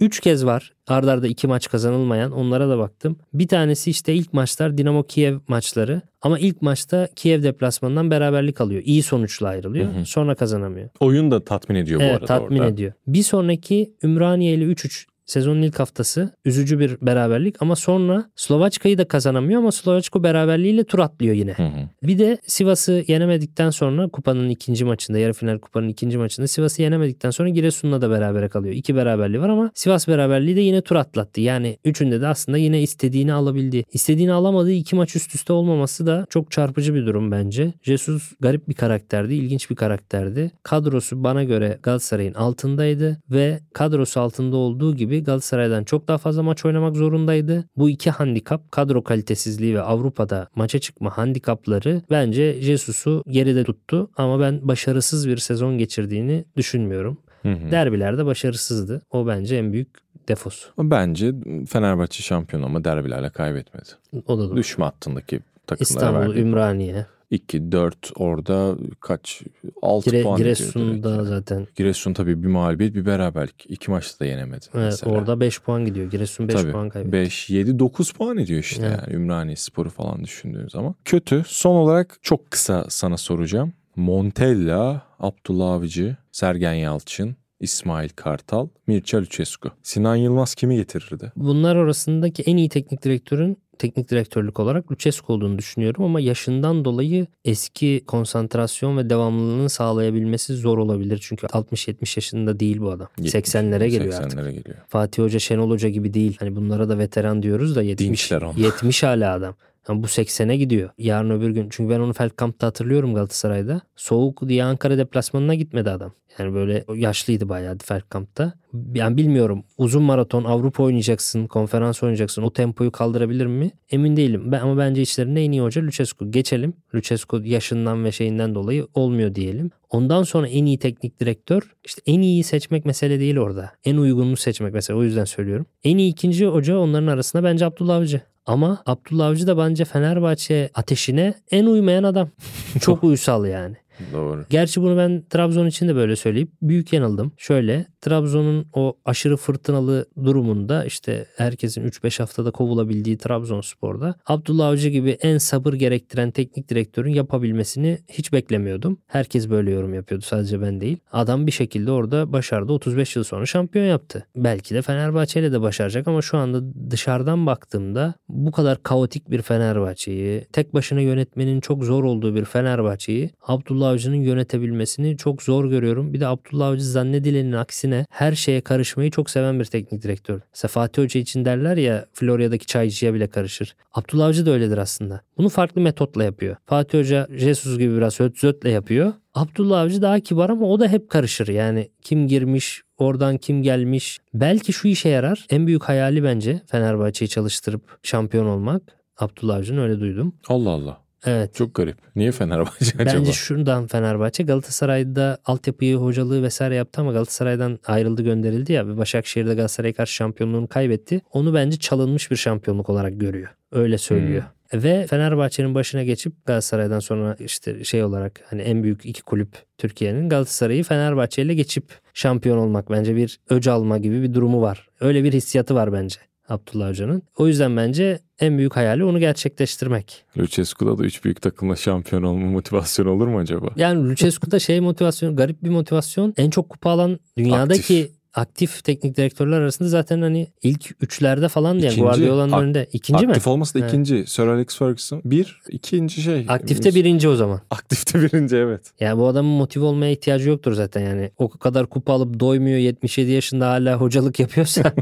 [0.00, 2.32] 3 kez var ard arda iki maç kazanılmayan.
[2.32, 3.16] Onlara da baktım.
[3.34, 6.02] Bir tanesi işte ilk maçlar Dinamo Kiev maçları.
[6.22, 8.82] Ama ilk maçta Kiev deplasmanından beraberlik alıyor.
[8.84, 9.94] İyi sonuçla ayrılıyor.
[9.94, 10.06] Hı hı.
[10.06, 10.88] Sonra kazanamıyor.
[11.00, 12.70] Oyun da tatmin ediyor bu evet, arada tatmin orada.
[12.70, 12.92] ediyor.
[13.06, 19.08] Bir sonraki Ümraniye ile 3-3 sezonun ilk haftası üzücü bir beraberlik ama sonra Slovaçka'yı da
[19.08, 21.52] kazanamıyor ama Slovaçko beraberliğiyle tur atlıyor yine.
[21.52, 21.88] Hı hı.
[22.02, 27.30] Bir de Sivas'ı yenemedikten sonra kupanın ikinci maçında yarı final kupanın ikinci maçında Sivas'ı yenemedikten
[27.30, 28.74] sonra Giresun'la da berabere kalıyor.
[28.74, 31.40] İki beraberliği var ama Sivas beraberliği de yine tur atlattı.
[31.40, 33.84] Yani üçünde de aslında yine istediğini alabildi.
[33.92, 37.72] İstediğini alamadığı iki maç üst üste olmaması da çok çarpıcı bir durum bence.
[37.82, 40.50] Jesus garip bir karakterdi, ilginç bir karakterdi.
[40.62, 46.64] Kadrosu bana göre Galatasaray'ın altındaydı ve kadrosu altında olduğu gibi Galatasaray'dan çok daha fazla maç
[46.64, 47.64] oynamak zorundaydı.
[47.76, 54.40] Bu iki handikap kadro kalitesizliği ve Avrupa'da maça çıkma handikapları bence Jesus'u geride tuttu ama
[54.40, 57.18] ben başarısız bir sezon geçirdiğini düşünmüyorum.
[57.42, 57.70] Hı hı.
[57.70, 59.02] Derbilerde başarısızdı.
[59.10, 59.88] O bence en büyük
[60.28, 60.68] defosu.
[60.78, 61.32] Bence
[61.68, 63.88] Fenerbahçe şampiyon ama derbilerle kaybetmedi.
[64.26, 64.56] O da doğru.
[64.56, 66.40] Düşme hattındaki takımlara İstanbul, verdi.
[66.40, 67.06] Ümraniye.
[67.32, 69.42] 2, 4 orada kaç
[69.82, 71.66] 6 Gire, puan Giresun'da zaten.
[71.76, 73.66] Giresun tabii bir mağlubiyet bir beraberlik.
[73.68, 74.66] İki maçta da yenemedi.
[74.74, 75.12] Evet mesela.
[75.12, 76.10] orada 5 puan gidiyor.
[76.10, 77.12] Giresun 5 puan kaybetti.
[77.12, 78.98] 5, 7, 9 puan ediyor işte Evet.
[79.06, 80.94] yani Ümraniye Sporu falan düşündüğün zaman.
[81.04, 81.42] Kötü.
[81.46, 83.72] Son olarak çok kısa sana soracağım.
[83.96, 89.70] Montella, Abdullah Avcı, Sergen Yalçın, İsmail Kartal, Mircea Lucescu.
[89.82, 91.32] Sinan Yılmaz kimi getirirdi?
[91.36, 97.26] Bunlar arasındaki en iyi teknik direktörün teknik direktörlük olarak Lucescu olduğunu düşünüyorum ama yaşından dolayı
[97.44, 101.18] eski konsantrasyon ve devamlılığını sağlayabilmesi zor olabilir.
[101.22, 103.08] Çünkü 60-70 yaşında değil bu adam.
[103.18, 104.54] 80'lere geliyor 80'lere artık.
[104.54, 104.76] geliyor.
[104.88, 106.36] Fatih Hoca, Şenol Hoca gibi değil.
[106.40, 108.56] Hani bunlara da veteran diyoruz da 70, Dinçler onlar.
[108.56, 109.54] 70 hala adam.
[109.88, 110.90] Yani bu 80'e gidiyor.
[110.98, 111.68] Yarın öbür gün.
[111.70, 113.80] Çünkü ben onu Feldkamp'ta hatırlıyorum Galatasaray'da.
[113.96, 116.12] Soğuk diye Ankara deplasmanına gitmedi adam.
[116.38, 118.54] Yani böyle yaşlıydı bayağı Feldkamp'ta.
[118.94, 122.42] Yani bilmiyorum uzun maraton Avrupa oynayacaksın, konferans oynayacaksın.
[122.42, 123.70] O tempoyu kaldırabilir mi?
[123.90, 124.52] Emin değilim.
[124.52, 126.30] Ben, ama bence işlerinde en iyi hoca Lucescu.
[126.30, 126.74] Geçelim.
[126.94, 129.70] Lucescu yaşından ve şeyinden dolayı olmuyor diyelim.
[129.90, 133.72] Ondan sonra en iyi teknik direktör işte en iyiyi seçmek mesele değil orada.
[133.84, 134.96] En uygununu seçmek mesele.
[134.96, 135.66] O yüzden söylüyorum.
[135.84, 138.20] En iyi ikinci hoca onların arasında bence Abdullah Avcı.
[138.46, 142.28] Ama Abdullah Avcı da bence Fenerbahçe ateşine en uymayan adam.
[142.80, 143.76] Çok uysal yani.
[144.12, 144.44] Doğru.
[144.50, 147.32] Gerçi bunu ben Trabzon için de böyle söyleyip büyük yanıldım.
[147.36, 155.10] Şöyle Trabzon'un o aşırı fırtınalı durumunda işte herkesin 3-5 haftada kovulabildiği Trabzonspor'da Abdullah Avcı gibi
[155.10, 158.98] en sabır gerektiren teknik direktörün yapabilmesini hiç beklemiyordum.
[159.06, 160.96] Herkes böyle yorum yapıyordu sadece ben değil.
[161.12, 164.26] Adam bir şekilde orada başardı 35 yıl sonra şampiyon yaptı.
[164.36, 169.42] Belki de Fenerbahçe ile de başaracak ama şu anda dışarıdan baktığımda bu kadar kaotik bir
[169.42, 176.12] Fenerbahçe'yi, tek başına yönetmenin çok zor olduğu bir Fenerbahçe'yi Abdullah Avcı'nın yönetebilmesini çok zor görüyorum.
[176.12, 180.40] Bir de Abdullah Avcı zannedilenin aksine her şeye karışmayı çok seven bir teknik direktör.
[180.64, 183.76] Mesela Hoca için derler ya Florya'daki çaycıya bile karışır.
[183.92, 185.20] Abdullah Avcı da öyledir aslında.
[185.38, 186.56] Bunu farklı metotla yapıyor.
[186.66, 189.12] Fatih Hoca Jesus gibi biraz höt yapıyor.
[189.34, 191.48] Abdullah Avcı daha kibar ama o da hep karışır.
[191.48, 194.18] Yani kim girmiş, oradan kim gelmiş.
[194.34, 195.46] Belki şu işe yarar.
[195.50, 198.82] En büyük hayali bence Fenerbahçe'yi çalıştırıp şampiyon olmak.
[199.18, 200.34] Abdullah Avcı'nın öyle duydum.
[200.48, 201.01] Allah Allah.
[201.26, 201.54] Evet.
[201.54, 201.96] Çok garip.
[202.16, 203.18] Niye Fenerbahçe acaba?
[203.18, 209.54] Bence şuradan Fenerbahçe Galatasaray'da altyapıyı hocalığı vesaire yaptı ama Galatasaray'dan ayrıldı gönderildi ya ve Başakşehir'de
[209.54, 211.20] Galatasaray'a karşı şampiyonluğunu kaybetti.
[211.32, 213.48] Onu bence çalınmış bir şampiyonluk olarak görüyor.
[213.72, 214.42] Öyle söylüyor.
[214.42, 214.82] Hmm.
[214.82, 220.28] Ve Fenerbahçe'nin başına geçip Galatasaray'dan sonra işte şey olarak hani en büyük iki kulüp Türkiye'nin
[220.28, 224.88] Galatasaray'ı Fenerbahçe ile geçip şampiyon olmak bence bir öc alma gibi bir durumu var.
[225.00, 226.16] Öyle bir hissiyatı var bence.
[226.52, 227.22] Abdullah Hoca'nın.
[227.38, 230.24] O yüzden bence en büyük hayali onu gerçekleştirmek.
[230.38, 233.68] Lucescu'da da üç büyük takımla şampiyon olma motivasyonu olur mu acaba?
[233.76, 236.34] Yani Lucescu'da şey motivasyon, garip bir motivasyon.
[236.36, 241.78] En çok kupa alan dünyadaki aktif, aktif teknik direktörler arasında zaten hani ilk üçlerde falan
[241.78, 242.86] yani Guardiola'nın ak- önünde.
[242.92, 243.52] İkinci aktif mi?
[243.52, 243.88] olması da Evet.
[243.90, 244.24] ikinci.
[244.26, 245.22] Sir Alex Ferguson.
[245.24, 246.44] Bir, ikinci şey.
[246.48, 247.60] Aktifte birinci o zaman.
[247.70, 248.80] Aktifte birinci evet.
[249.00, 251.30] Yani bu adamın motive olmaya ihtiyacı yoktur zaten yani.
[251.38, 254.82] O kadar kupa alıp doymuyor 77 yaşında hala hocalık yapıyorsa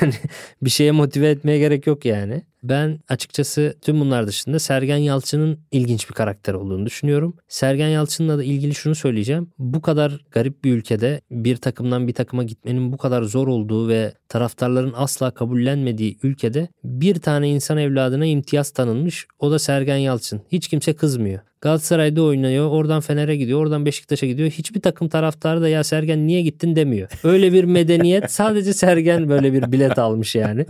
[0.00, 0.14] yani
[0.62, 2.42] bir şeye motive etmeye gerek yok yani.
[2.68, 7.36] Ben açıkçası tüm bunlar dışında Sergen Yalçın'ın ilginç bir karakter olduğunu düşünüyorum.
[7.48, 9.52] Sergen Yalçın'la da ilgili şunu söyleyeceğim.
[9.58, 14.14] Bu kadar garip bir ülkede bir takımdan bir takıma gitmenin bu kadar zor olduğu ve
[14.28, 19.26] taraftarların asla kabullenmediği ülkede bir tane insan evladına imtiyaz tanınmış.
[19.38, 20.42] O da Sergen Yalçın.
[20.52, 21.40] Hiç kimse kızmıyor.
[21.60, 22.70] Galatasaray'da oynuyor.
[22.70, 23.60] Oradan Fener'e gidiyor.
[23.60, 24.50] Oradan Beşiktaş'a gidiyor.
[24.50, 27.08] Hiçbir takım taraftarı da ya Sergen niye gittin demiyor.
[27.24, 30.66] Öyle bir medeniyet sadece Sergen böyle bir bilet almış yani.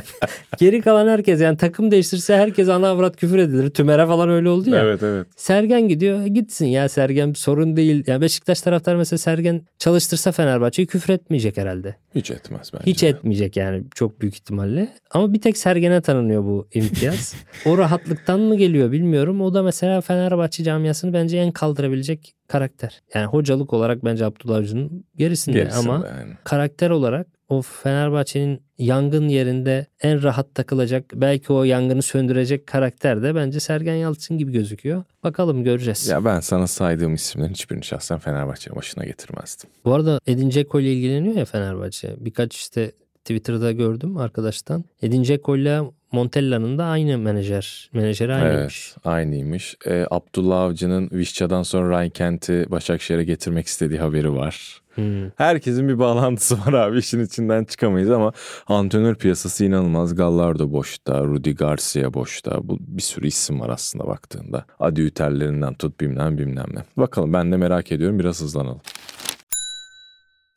[0.58, 3.70] Geri kalan herkes yani takım değiştirse herkes ana avrat küfür edilir.
[3.70, 4.80] Tümer'e falan öyle oldu ya.
[4.80, 5.26] Evet evet.
[5.36, 6.24] Sergen gidiyor.
[6.24, 8.04] E, gitsin ya Sergen sorun değil.
[8.06, 11.96] Ya Beşiktaş taraftarı mesela Sergen çalıştırsa Fenerbahçe'yi küfür etmeyecek herhalde.
[12.14, 12.90] Hiç etmez bence.
[12.90, 14.88] Hiç etmeyecek yani çok büyük ihtimalle.
[15.10, 17.34] Ama bir tek Sergen'e tanınıyor bu imtiyaz.
[17.66, 19.40] o rahatlıktan mı geliyor bilmiyorum.
[19.40, 23.02] O da mesela Fenerbahçe camiasını bence en kaldırabilecek karakter.
[23.14, 26.32] Yani hocalık olarak bence Abdullah Avcı'nın gerisinde, Gerisinde ama yani.
[26.44, 33.34] karakter olarak o Fenerbahçe'nin yangın yerinde en rahat takılacak belki o yangını söndürecek karakter de
[33.34, 35.04] bence Sergen Yalçın gibi gözüküyor.
[35.24, 36.08] Bakalım göreceğiz.
[36.08, 39.70] Ya ben sana saydığım isimlerin hiçbirini şahsen Fenerbahçe'nin başına getirmezdim.
[39.84, 42.14] Bu arada Edin Dzeko ile ilgileniyor ya Fenerbahçe.
[42.18, 42.92] Birkaç işte
[43.24, 44.84] Twitter'da gördüm arkadaştan.
[45.02, 45.80] Edin Dzeko ile
[46.16, 47.90] Montella'nın da aynı menajer.
[47.92, 48.92] Menajeri aynıymış.
[48.94, 49.76] Evet aynıymış.
[49.86, 54.80] Ee, Abdullah Avcı'nın Vişça'dan sonra Ryan Kent'i Başakşehir'e getirmek istediği haberi var.
[54.94, 55.30] Hmm.
[55.36, 58.32] Herkesin bir bağlantısı var abi işin içinden çıkamayız ama
[58.66, 60.14] antrenör piyasası inanılmaz.
[60.14, 62.68] Gallardo boşta, Rudi Garcia boşta.
[62.68, 64.64] Bu bir sürü isim var aslında baktığında.
[64.80, 66.80] Adi Üterlerinden tut bilmem bilmem ne.
[66.96, 68.80] Bakalım ben de merak ediyorum biraz hızlanalım.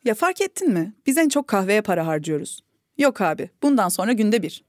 [0.05, 0.93] Ya fark ettin mi?
[1.07, 2.59] Biz en çok kahveye para harcıyoruz.
[2.97, 4.68] Yok abi, bundan sonra günde bir.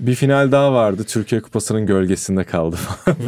[0.00, 1.04] Bir final daha vardı.
[1.04, 3.18] Türkiye Kupası'nın gölgesinde kaldı falan.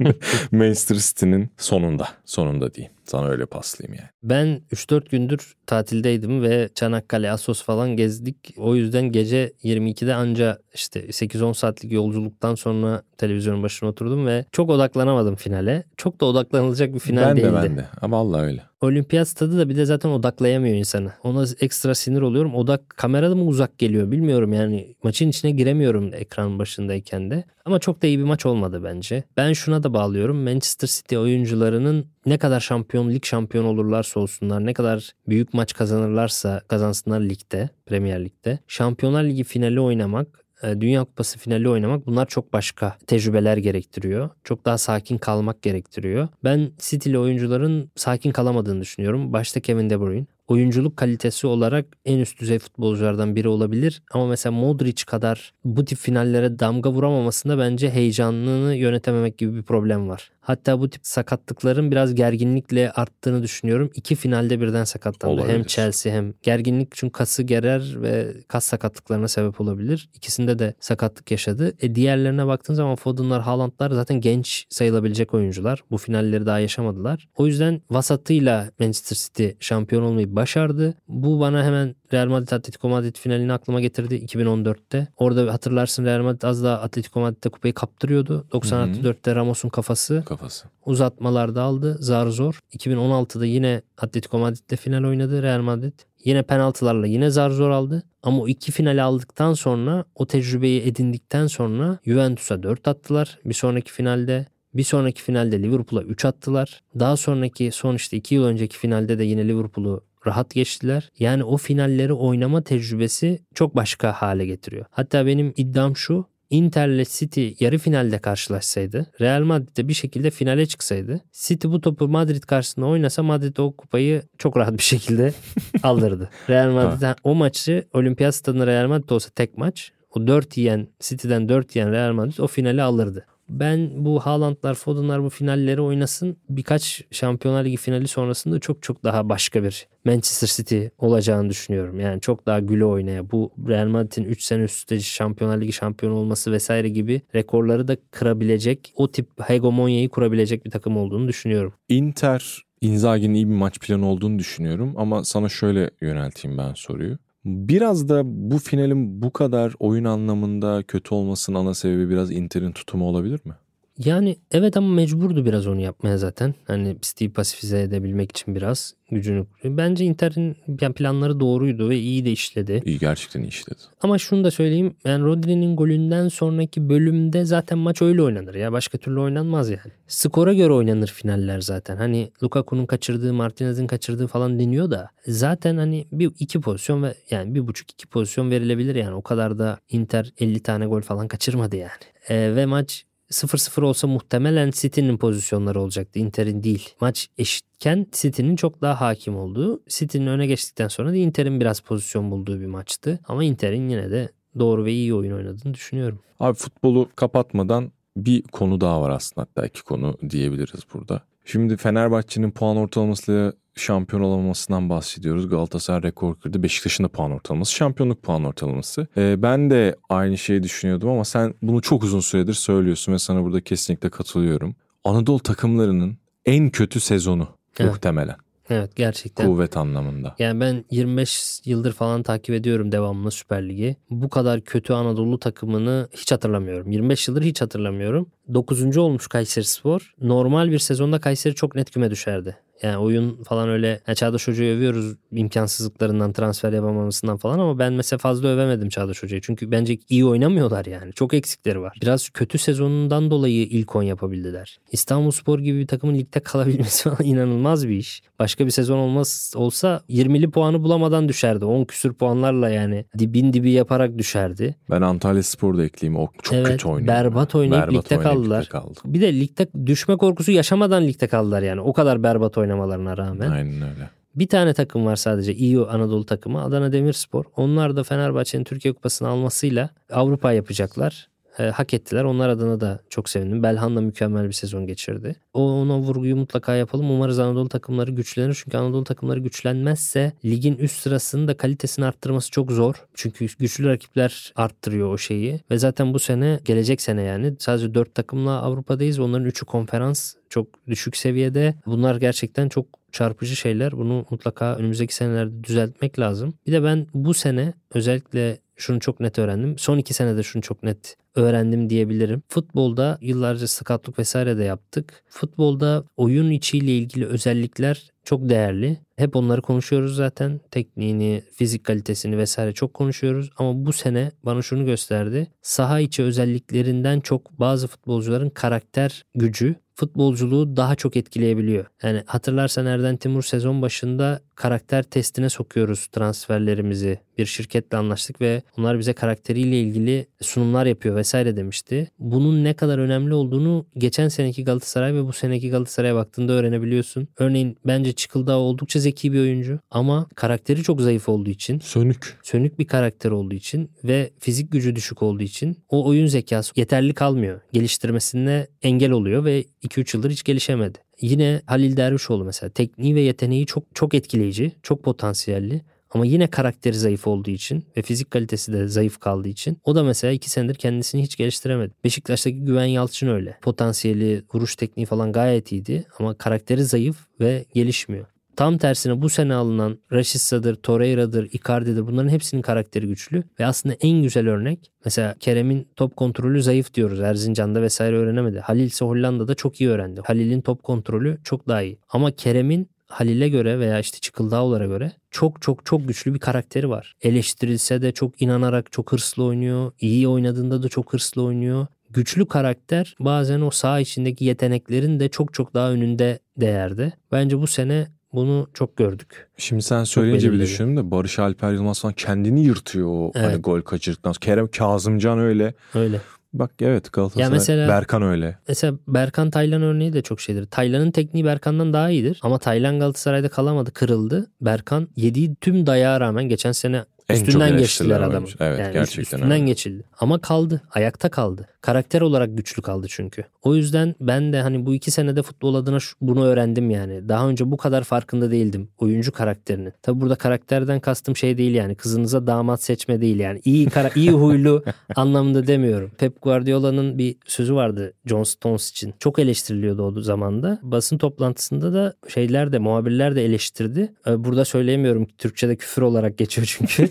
[0.52, 2.08] Manchester City'nin sonunda.
[2.24, 2.95] Sonunda diyeyim.
[3.06, 4.08] Sana öyle paslayayım yani.
[4.22, 8.54] Ben 3-4 gündür tatildeydim ve Çanakkale, Assos falan gezdik.
[8.56, 14.70] O yüzden gece 22'de anca işte 8-10 saatlik yolculuktan sonra televizyonun başına oturdum ve çok
[14.70, 15.84] odaklanamadım finale.
[15.96, 17.48] Çok da odaklanılacak bir final ben değildi.
[17.48, 17.84] de ben de.
[18.02, 18.62] Ama vallahi öyle.
[18.80, 21.12] Olimpiyat stadı da bir de zaten odaklayamıyor insanı.
[21.22, 22.54] Ona ekstra sinir oluyorum.
[22.54, 24.94] Odak kamerada mı uzak geliyor bilmiyorum yani.
[25.02, 27.44] Maçın içine giremiyorum ekran başındayken de.
[27.64, 29.24] Ama çok da iyi bir maç olmadı bence.
[29.36, 30.44] Ben şuna da bağlıyorum.
[30.44, 36.60] Manchester City oyuncularının ne kadar şampiyon, lig şampiyon olurlarsa olsunlar, ne kadar büyük maç kazanırlarsa
[36.68, 38.58] kazansınlar ligde, Premier Lig'de.
[38.68, 44.30] Şampiyonlar Ligi finali oynamak e, Dünya Kupası finali oynamak bunlar çok başka tecrübeler gerektiriyor.
[44.44, 46.28] Çok daha sakin kalmak gerektiriyor.
[46.44, 49.32] Ben City'li oyuncuların sakin kalamadığını düşünüyorum.
[49.32, 50.26] Başta Kevin De Bruyne.
[50.48, 54.02] Oyunculuk kalitesi olarak en üst düzey futbolculardan biri olabilir.
[54.10, 60.08] Ama mesela Modric kadar bu tip finallere damga vuramamasında bence heyecanını yönetememek gibi bir problem
[60.08, 60.30] var.
[60.46, 63.90] Hatta bu tip sakatlıkların biraz gerginlikle arttığını düşünüyorum.
[63.94, 65.34] İki finalde birden sakatlandı.
[65.34, 65.54] Olabilir.
[65.54, 70.08] Hem Chelsea hem gerginlik çünkü kası gerer ve kas sakatlıklarına sebep olabilir.
[70.14, 71.74] İkisinde de sakatlık yaşadı.
[71.80, 75.82] E diğerlerine baktığın zaman Foden'lar, Haaland'lar zaten genç sayılabilecek oyuncular.
[75.90, 77.28] Bu finalleri daha yaşamadılar.
[77.36, 80.94] O yüzden vasatıyla Manchester City şampiyon olmayı başardı.
[81.08, 85.08] Bu bana hemen Real Madrid Atletico Madrid finalini aklıma getirdi 2014'te.
[85.16, 88.46] Orada hatırlarsın Real Madrid az daha Atletico Madrid'de kupayı kaptırıyordu.
[88.52, 90.68] 90 artı 4'te Ramos'un kafası Kafası.
[90.86, 92.58] uzatmalarda aldı zar zor.
[92.72, 95.92] 2016'da yine Atletico Madrid'de final oynadı Real Madrid.
[96.24, 98.02] Yine penaltılarla yine zar zor aldı.
[98.22, 103.38] Ama o iki finali aldıktan sonra o tecrübeyi edindikten sonra Juventus'a 4 attılar.
[103.44, 106.82] Bir sonraki finalde bir sonraki finalde Liverpool'a 3 attılar.
[106.98, 111.10] Daha sonraki son işte 2 yıl önceki finalde de yine Liverpool'u rahat geçtiler.
[111.18, 114.86] Yani o finalleri oynama tecrübesi çok başka hale getiriyor.
[114.90, 116.24] Hatta benim iddiam şu.
[116.50, 122.08] Inter'le City yarı finalde karşılaşsaydı, Real Madrid de bir şekilde finale çıksaydı, City bu topu
[122.08, 125.32] Madrid karşısında oynasa Madrid o kupayı çok rahat bir şekilde
[125.82, 126.30] alırdı.
[126.50, 131.48] Real Madrid o maçı Olimpiyat stadında Real Madrid olsa tek maç, o 4 yiyen City'den
[131.48, 133.26] 4 yiyen Real Madrid o finali alırdı.
[133.48, 136.36] Ben bu Haaland'lar, Foden'lar bu finalleri oynasın.
[136.48, 142.00] Birkaç Şampiyonlar Ligi finali sonrasında çok çok daha başka bir Manchester City olacağını düşünüyorum.
[142.00, 143.30] Yani çok daha güle oynaya.
[143.30, 147.96] Bu Real Madrid'in 3 sene üst üste Şampiyonlar Ligi şampiyonu olması vesaire gibi rekorları da
[148.10, 151.72] kırabilecek, o tip hegemonyayı kurabilecek bir takım olduğunu düşünüyorum.
[151.88, 157.18] Inter Inzaghi'nin iyi bir maç planı olduğunu düşünüyorum ama sana şöyle yönelteyim ben soruyu.
[157.46, 163.04] Biraz da bu finalin bu kadar oyun anlamında kötü olmasının ana sebebi biraz Inter'in tutumu
[163.08, 163.54] olabilir mi?
[163.98, 166.54] Yani evet ama mecburdu biraz onu yapmaya zaten.
[166.66, 169.46] Hani City'yi pasifize edebilmek için biraz gücünü.
[169.64, 172.82] Bence Inter'in yani planları doğruydu ve iyi de işledi.
[172.84, 173.78] İyi gerçekten iyi işledi.
[174.00, 174.96] Ama şunu da söyleyeyim.
[175.04, 178.72] Yani Rodri'nin golünden sonraki bölümde zaten maç öyle oynanır ya.
[178.72, 179.92] Başka türlü oynanmaz yani.
[180.06, 181.96] Skora göre oynanır finaller zaten.
[181.96, 187.54] Hani Lukaku'nun kaçırdığı, Martinez'in kaçırdığı falan deniyor da zaten hani bir iki pozisyon ve yani
[187.54, 189.14] bir buçuk iki pozisyon verilebilir yani.
[189.14, 191.90] O kadar da Inter 50 tane gol falan kaçırmadı yani.
[192.28, 196.18] Ee, ve maç 0-0 olsa muhtemelen City'nin pozisyonları olacaktı.
[196.18, 196.88] Inter'in değil.
[197.00, 199.82] Maç eşitken City'nin çok daha hakim olduğu.
[199.88, 203.20] City'nin öne geçtikten sonra da Inter'in biraz pozisyon bulduğu bir maçtı.
[203.28, 206.20] Ama Inter'in yine de doğru ve iyi oyun oynadığını düşünüyorum.
[206.40, 211.22] Abi futbolu kapatmadan bir konu daha var aslında hatta iki konu diyebiliriz burada.
[211.48, 215.48] Şimdi Fenerbahçe'nin puan ortalamasıyla şampiyon olamamasından bahsediyoruz.
[215.48, 216.62] Galatasaray rekor kırdı.
[216.62, 217.72] Beşiktaş'ın da puan ortalaması.
[217.72, 219.06] Şampiyonluk puan ortalaması.
[219.16, 223.44] Ee, ben de aynı şeyi düşünüyordum ama sen bunu çok uzun süredir söylüyorsun ve sana
[223.44, 224.76] burada kesinlikle katılıyorum.
[225.04, 227.90] Anadolu takımlarının en kötü sezonu Evet.
[227.90, 228.36] muhtemelen.
[228.70, 229.46] Evet gerçekten.
[229.46, 230.34] Kuvvet anlamında.
[230.38, 233.96] Yani ben 25 yıldır falan takip ediyorum devamlı Süper Lig'i.
[234.10, 236.90] Bu kadar kötü Anadolu takımını hiç hatırlamıyorum.
[236.90, 238.30] 25 yıldır hiç hatırlamıyorum.
[238.54, 238.96] 9.
[238.96, 240.14] olmuş Kayserispor.
[240.20, 242.56] Normal bir sezonda Kayseri çok net küme düşerdi.
[242.82, 248.18] Yani oyun falan öyle yani Çağdaş Hoca'yı övüyoruz imkansızlıklarından transfer yapamamasından falan ama ben mesela
[248.18, 249.40] fazla övemedim Çağdaş Hoca'yı.
[249.44, 251.12] Çünkü bence iyi oynamıyorlar yani.
[251.12, 251.98] Çok eksikleri var.
[252.02, 254.78] Biraz kötü sezonundan dolayı ilk 10 yapabildiler.
[254.92, 258.22] İstanbulspor gibi bir takımın ligde kalabilmesi falan inanılmaz bir iş.
[258.38, 261.64] Başka bir sezon olmaz olsa 20'li puanı bulamadan düşerdi.
[261.64, 264.74] 10 küsür puanlarla yani dibin dibi yaparak düşerdi.
[264.90, 266.20] Ben Antalya Spor'da ekleyeyim.
[266.20, 267.08] O çok Evet, kötü oynuyor.
[267.14, 268.60] berbat oynayıp Berbat ligde oynayıp kaldılar.
[268.60, 269.00] ligde kaldı.
[269.04, 271.80] Bir de ligde düşme korkusu yaşamadan ligde kaldılar yani.
[271.80, 273.50] O kadar berbat oynamalarına rağmen.
[273.50, 274.10] Aynen öyle.
[274.34, 277.44] Bir tane takım var sadece iyi Anadolu takımı Adana Demirspor.
[277.56, 281.28] Onlar da Fenerbahçe'nin Türkiye Kupası'nı almasıyla Avrupa yapacaklar.
[281.58, 282.24] E, hak ettiler.
[282.24, 283.62] Onlar adına da çok sevindim.
[283.62, 285.36] Belhan da mükemmel bir sezon geçirdi.
[285.54, 287.10] O ona vurguyu mutlaka yapalım.
[287.10, 288.62] Umarız Anadolu takımları güçlenir.
[288.64, 292.94] Çünkü Anadolu takımları güçlenmezse ligin üst sırasını da kalitesini arttırması çok zor.
[293.14, 295.60] Çünkü güçlü rakipler arttırıyor o şeyi.
[295.70, 299.18] Ve zaten bu sene gelecek sene yani sadece 4 takımla Avrupa'dayız.
[299.18, 301.74] Onların 3'ü konferans çok düşük seviyede.
[301.86, 303.92] Bunlar gerçekten çok çarpıcı şeyler.
[303.92, 306.54] Bunu mutlaka önümüzdeki senelerde düzeltmek lazım.
[306.66, 309.78] Bir de ben bu sene özellikle şunu çok net öğrendim.
[309.78, 312.42] Son iki senede şunu çok net öğrendim diyebilirim.
[312.48, 315.22] Futbolda yıllarca sakatlık vesaire de yaptık.
[315.28, 318.98] Futbolda oyun içiyle ilgili özellikler çok değerli.
[319.16, 320.60] Hep onları konuşuyoruz zaten.
[320.70, 323.50] Tekniğini, fizik kalitesini vesaire çok konuşuyoruz.
[323.56, 325.46] Ama bu sene bana şunu gösterdi.
[325.62, 331.86] Saha içi özelliklerinden çok bazı futbolcuların karakter gücü futbolculuğu daha çok etkileyebiliyor.
[332.02, 337.18] Yani hatırlarsan Erden Timur sezon başında karakter testine sokuyoruz transferlerimizi.
[337.38, 342.10] Bir şirketle anlaştık ve onlar bize karakteriyle ilgili sunumlar yapıyor vesaire demişti.
[342.18, 347.28] Bunun ne kadar önemli olduğunu geçen seneki Galatasaray ve bu seneki Galatasaray'a baktığında öğrenebiliyorsun.
[347.38, 352.38] Örneğin bence Çıkıldağ oldukça zeki bir oyuncu ama karakteri çok zayıf olduğu için Sönük.
[352.42, 357.14] sönük bir karakter olduğu için ve fizik gücü düşük olduğu için o oyun zekası yeterli
[357.14, 357.60] kalmıyor.
[357.72, 360.98] Geliştirmesine engel oluyor ve 2-3 yıldır hiç gelişemedi.
[361.20, 365.82] Yine Halil Dervişoğlu mesela tekniği ve yeteneği çok çok etkileyici, çok potansiyelli.
[366.16, 370.04] Ama yine karakteri zayıf olduğu için ve fizik kalitesi de zayıf kaldığı için o da
[370.04, 371.94] mesela iki senedir kendisini hiç geliştiremedi.
[372.04, 373.58] Beşiktaş'taki Güven Yalçın öyle.
[373.62, 378.26] Potansiyeli, vuruş tekniği falan gayet iyiydi ama karakteri zayıf ve gelişmiyor.
[378.56, 383.42] Tam tersine bu sene alınan Rashica'dır, Torreira'dır, Icardi'dir bunların hepsinin karakteri güçlü.
[383.60, 387.20] Ve aslında en güzel örnek mesela Kerem'in top kontrolü zayıf diyoruz.
[387.20, 388.60] Erzincan'da vesaire öğrenemedi.
[388.60, 390.20] Halil ise Hollanda'da çok iyi öğrendi.
[390.24, 391.98] Halil'in top kontrolü çok daha iyi.
[392.08, 397.14] Ama Kerem'in Halil'e göre veya işte Çıkıldağoğlu'na göre çok çok çok güçlü bir karakteri var.
[397.22, 399.92] Eleştirilse de çok inanarak çok hırslı oynuyor.
[400.00, 401.86] İyi oynadığında da çok hırslı oynuyor.
[402.10, 407.12] Güçlü karakter bazen o saha içindeki yeteneklerin de çok çok daha önünde değerde.
[407.32, 409.48] Bence bu sene bunu çok gördük.
[409.56, 413.64] Şimdi sen söyleyince bir düşündüm de Barış Alper Yılmaz falan kendini yırtıyor o hani Evet.
[413.64, 414.40] gol kaçırdıktan sonra.
[414.40, 415.74] Kerem Kazımcan öyle.
[415.94, 416.20] Öyle.
[416.58, 417.44] Bak evet Galatasaray.
[417.44, 418.58] Ya mesela- Berkan öyle.
[418.68, 420.66] Mesela Berkan Taylan örneği de çok şeydir.
[420.66, 422.38] Taylan'ın tekniği Berkan'dan daha iyidir.
[422.42, 424.46] Ama Taylan Galatasaray'da kalamadı, kırıldı.
[424.60, 428.46] Berkan yediği tüm dayağa rağmen geçen sene En üstünden geçtiler adamı.
[428.60, 429.64] Evet, yani gerçekten üstünden öyle.
[429.64, 430.04] geçildi.
[430.20, 430.82] Ama kaldı.
[430.90, 431.66] Ayakta kaldı.
[431.80, 433.44] Karakter olarak güçlü kaldı çünkü.
[433.66, 437.28] O yüzden ben de hani bu iki senede futbol adına bunu öğrendim yani.
[437.28, 439.92] Daha önce bu kadar farkında değildim oyuncu karakterini.
[440.02, 443.60] Tabi burada karakterden kastım şey değil yani kızınıza damat seçme değil yani.
[443.64, 444.84] İyi kara iyi huylu
[445.16, 446.10] anlamında demiyorum.
[446.18, 449.14] Pep Guardiola'nın bir sözü vardı John Stones için.
[449.18, 450.78] Çok eleştiriliyordu o zamanda.
[450.82, 454.12] Basın toplantısında da şeyler de muhabirler de eleştirdi.
[454.26, 457.08] Ee, burada söyleyemiyorum Türkçe'de küfür olarak geçiyor çünkü.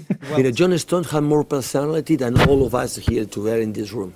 [0.55, 4.11] John Stones had more personality than all of us here together in this room.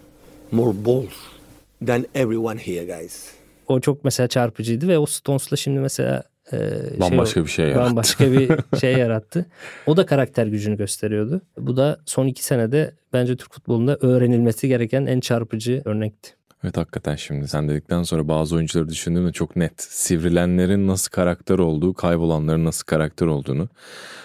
[0.52, 1.39] More balls
[1.86, 3.32] than everyone here guys.
[3.68, 6.24] O çok mesela çarpıcıydı ve o Stones'la şimdi mesela
[6.54, 6.58] e,
[7.00, 7.90] bambaşka şey, bir şey yarattı.
[7.90, 9.46] Bambaşka bir şey yarattı.
[9.86, 11.42] O da karakter gücünü gösteriyordu.
[11.58, 16.40] Bu da son iki senede bence Türk futbolunda öğrenilmesi gereken en çarpıcı örnekti.
[16.64, 19.82] Evet hakikaten şimdi sen dedikten sonra bazı oyuncuları düşündüğümde çok net.
[19.82, 23.70] Sivrilenlerin nasıl karakter olduğu, kaybolanların nasıl karakter olduğunu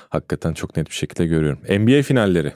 [0.09, 1.59] hakikaten çok net bir şekilde görüyorum.
[1.69, 2.53] NBA finalleri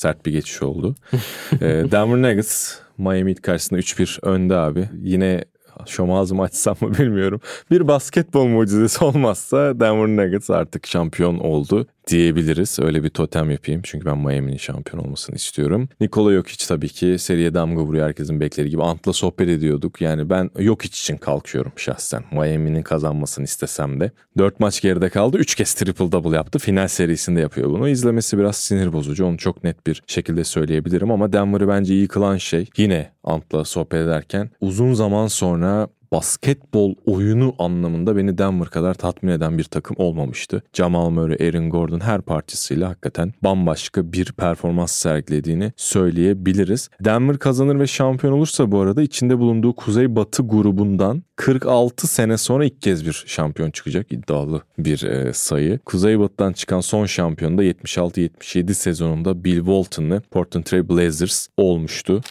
[0.00, 0.94] sert bir geçiş oldu.
[1.52, 4.88] ee, Denver Nuggets Miami karşısında 3-1 önde abi.
[5.02, 5.44] Yine
[5.86, 7.40] şom ağzımı açsam mı bilmiyorum.
[7.70, 12.78] Bir basketbol mucizesi olmazsa Denver Nuggets artık şampiyon oldu diyebiliriz.
[12.82, 13.80] Öyle bir totem yapayım.
[13.84, 15.88] Çünkü ben Miami'nin şampiyon olmasını istiyorum.
[16.00, 18.82] Nikola Jokic tabii ki seriye damga vuruyor herkesin beklediği gibi.
[18.82, 20.00] Ant'la sohbet ediyorduk.
[20.00, 22.24] Yani ben Jokic için kalkıyorum şahsen.
[22.32, 24.10] Miami'nin kazanmasını istesem de.
[24.38, 25.38] 4 maç geride kaldı.
[25.38, 26.58] 3 kez triple double yaptı.
[26.58, 27.88] Final serisinde yapıyor bunu.
[27.88, 29.26] İzlemesi biraz sinir bozucu.
[29.26, 34.00] Onu çok net bir şekilde söyleyebilirim ama Denver'ı bence iyi kılan şey yine Ant'la sohbet
[34.00, 35.69] ederken uzun zaman sonra
[36.12, 40.62] basketbol oyunu anlamında beni Denver kadar tatmin eden bir takım olmamıştı.
[40.72, 46.90] Jamal Murray, Aaron Gordon her parçasıyla hakikaten bambaşka bir performans sergilediğini söyleyebiliriz.
[47.04, 52.64] Denver kazanır ve şampiyon olursa bu arada içinde bulunduğu Kuzey Batı grubundan 46 sene sonra
[52.64, 55.78] ilk kez bir şampiyon çıkacak iddialı bir e, sayı.
[55.78, 62.22] Kuzey Batı'dan çıkan son şampiyon da 76-77 sezonunda Bill Walton'lı Portland Trail Blazers olmuştu.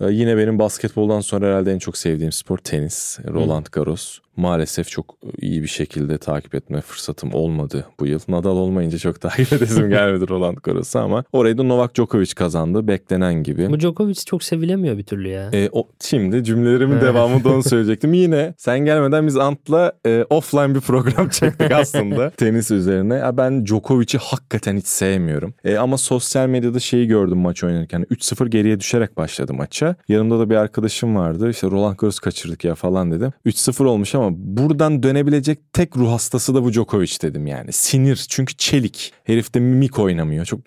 [0.00, 3.18] Ee, yine benim basketboldan sonra herhalde en çok sevdiğim spor tenis.
[3.28, 8.20] Roland Garros maalesef çok iyi bir şekilde takip etme fırsatım olmadı bu yıl.
[8.28, 13.34] Nadal olmayınca çok takip edesim gelmedi Roland Garros'u ama orayı da Novak Djokovic kazandı beklenen
[13.42, 13.70] gibi.
[13.70, 15.50] Bu Djokovic çok sevilemiyor bir türlü ya.
[15.52, 18.14] E, o, şimdi cümlelerimin devamında onu söyleyecektim.
[18.14, 23.14] Yine sen gelmeden biz Ant'la e, offline bir program çektik aslında tenis üzerine.
[23.14, 25.54] Ya ben Djokovic'i hakikaten hiç sevmiyorum.
[25.64, 28.02] E, ama sosyal medyada şeyi gördüm maç oynarken.
[28.02, 29.96] 3-0 geriye düşerek başladı maça.
[30.08, 31.50] Yanımda da bir arkadaşım vardı.
[31.50, 33.32] İşte Roland Garros kaçırdık ya falan dedim.
[33.46, 37.72] 3-0 olmuş ama buradan dönebilecek tek ruh hastası da bu Djokovic dedim yani.
[37.72, 39.12] Sinir çünkü çelik.
[39.24, 40.44] Herif de mimik oynamıyor.
[40.44, 40.60] Çok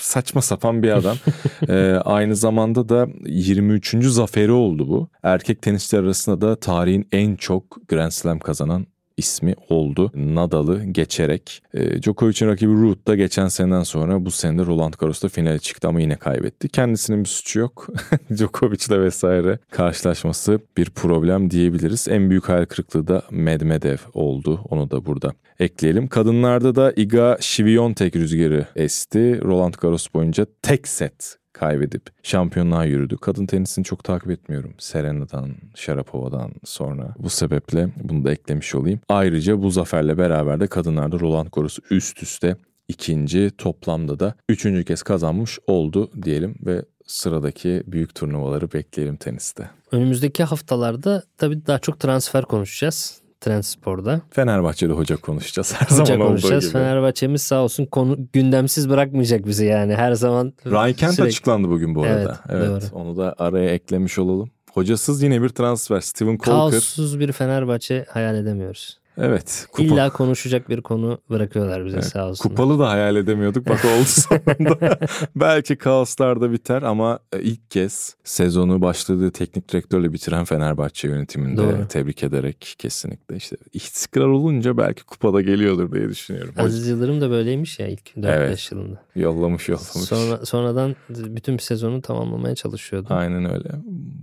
[0.00, 1.16] saçma sapan bir adam.
[1.68, 4.04] ee, aynı zamanda da 23.
[4.04, 5.08] zaferi oldu bu.
[5.22, 8.86] Erkek tenisçiler arasında da tarihin en çok Grand Slam kazanan
[9.18, 10.10] ismi oldu.
[10.14, 11.62] Nadal'ı geçerek.
[11.74, 16.00] E, Djokovic'in rakibi Ruud da geçen seneden sonra bu sene Roland Garros'ta finale çıktı ama
[16.00, 16.68] yine kaybetti.
[16.68, 17.86] Kendisinin bir suçu yok.
[18.36, 22.08] Djokovic'le vesaire karşılaşması bir problem diyebiliriz.
[22.08, 24.60] En büyük hayal kırıklığı da Medvedev oldu.
[24.70, 26.08] Onu da burada ekleyelim.
[26.08, 29.40] Kadınlarda da Iga Świątek rüzgarı esti.
[29.44, 33.16] Roland Garros boyunca tek set kaybedip şampiyonluğa yürüdü.
[33.16, 34.74] Kadın tenisini çok takip etmiyorum.
[34.78, 37.14] Serena'dan, Sharapova'dan sonra.
[37.18, 39.00] Bu sebeple bunu da eklemiş olayım.
[39.08, 42.56] Ayrıca bu zaferle beraber de kadınlarda Roland Garros'u üst üste
[42.88, 49.70] ikinci toplamda da üçüncü kez kazanmış oldu diyelim ve sıradaki büyük turnuvaları bekleyelim teniste.
[49.92, 53.20] Önümüzdeki haftalarda tabii daha çok transfer konuşacağız.
[53.40, 54.20] Trendspor'da.
[54.30, 56.64] Fenerbahçe'de hoca konuşacağız her hoca zaman konuşacağız.
[56.64, 56.72] gibi.
[56.72, 60.52] Fenerbahçe'miz sağ olsun konu gündemsiz bırakmayacak bizi yani her zaman.
[60.66, 61.28] Ryan Kent sürekli...
[61.28, 62.40] açıklandı bugün bu arada.
[62.48, 64.50] Evet, evet onu da araya eklemiş olalım.
[64.72, 66.00] Hocasız yine bir transfer.
[66.00, 66.54] Steven Colker.
[66.54, 68.98] Kaossuz bir Fenerbahçe hayal edemiyoruz.
[69.18, 69.66] Evet.
[69.72, 69.94] Kupa.
[69.94, 72.48] İlla konuşacak bir konu bırakıyorlar bize evet, sağ olsun.
[72.48, 73.68] Kupalı da hayal edemiyorduk.
[73.68, 74.98] Bak oldu sonunda.
[75.36, 81.62] Belki kaoslar da biter ama e, ilk kez sezonu başladığı teknik direktörle bitiren Fenerbahçe yönetiminde
[81.62, 81.88] Doğru.
[81.88, 86.54] tebrik ederek kesinlikle işte istikrar olunca belki kupada geliyordur diye düşünüyorum.
[86.58, 88.68] Aziz Yıldırım da böyleymiş ya ilk 4-5 evet.
[88.72, 89.02] yılında.
[89.16, 90.08] Yollamış yollamış.
[90.08, 93.06] Sonra, sonradan bütün sezonu tamamlamaya çalışıyordu.
[93.10, 93.68] Aynen öyle.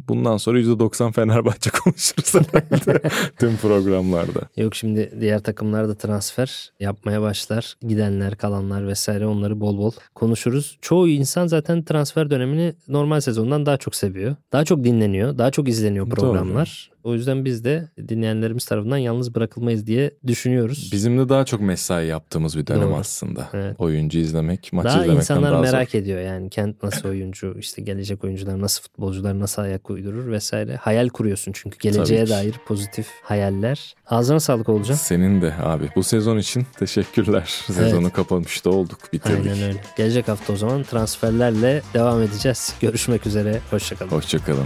[0.08, 3.02] Bundan sonra %90 Fenerbahçe konuşuruz herhalde
[3.40, 4.40] tüm programlarda.
[4.58, 4.85] Yok şimdi
[5.20, 7.76] diğer takımlar da transfer yapmaya başlar.
[7.82, 10.78] Gidenler, kalanlar vesaire onları bol bol konuşuruz.
[10.82, 14.36] Çoğu insan zaten transfer dönemini normal sezondan daha çok seviyor.
[14.52, 16.95] Daha çok dinleniyor, daha çok izleniyor programlar.
[17.06, 20.90] O yüzden biz de dinleyenlerimiz tarafından yalnız bırakılmayız diye düşünüyoruz.
[20.92, 22.96] Bizim de daha çok mesai yaptığımız bir dönem Doğru.
[22.96, 23.50] aslında.
[23.54, 23.76] Evet.
[23.80, 26.00] Oyuncu izlemek, maç daha izlemekten insanlar daha merak zor.
[26.00, 30.76] ediyor yani Kent nasıl oyuncu, işte gelecek oyuncular nasıl futbolcular nasıl ayak uydurur vesaire.
[30.76, 33.96] Hayal kuruyorsun çünkü geleceğe dair pozitif hayaller.
[34.08, 34.98] Ağzına sağlık olacak.
[34.98, 35.90] Senin de abi.
[35.96, 37.44] Bu sezon için teşekkürler.
[37.68, 38.14] Sezonu evet.
[38.14, 39.52] kapamış da olduk, bitirdik.
[39.52, 39.82] Aynen öyle.
[39.98, 42.74] Gelecek hafta o zaman transferlerle devam edeceğiz.
[42.82, 43.60] Görüşmek üzere.
[43.72, 44.12] Hoşçakalın.
[44.12, 44.66] Hoşçakalın.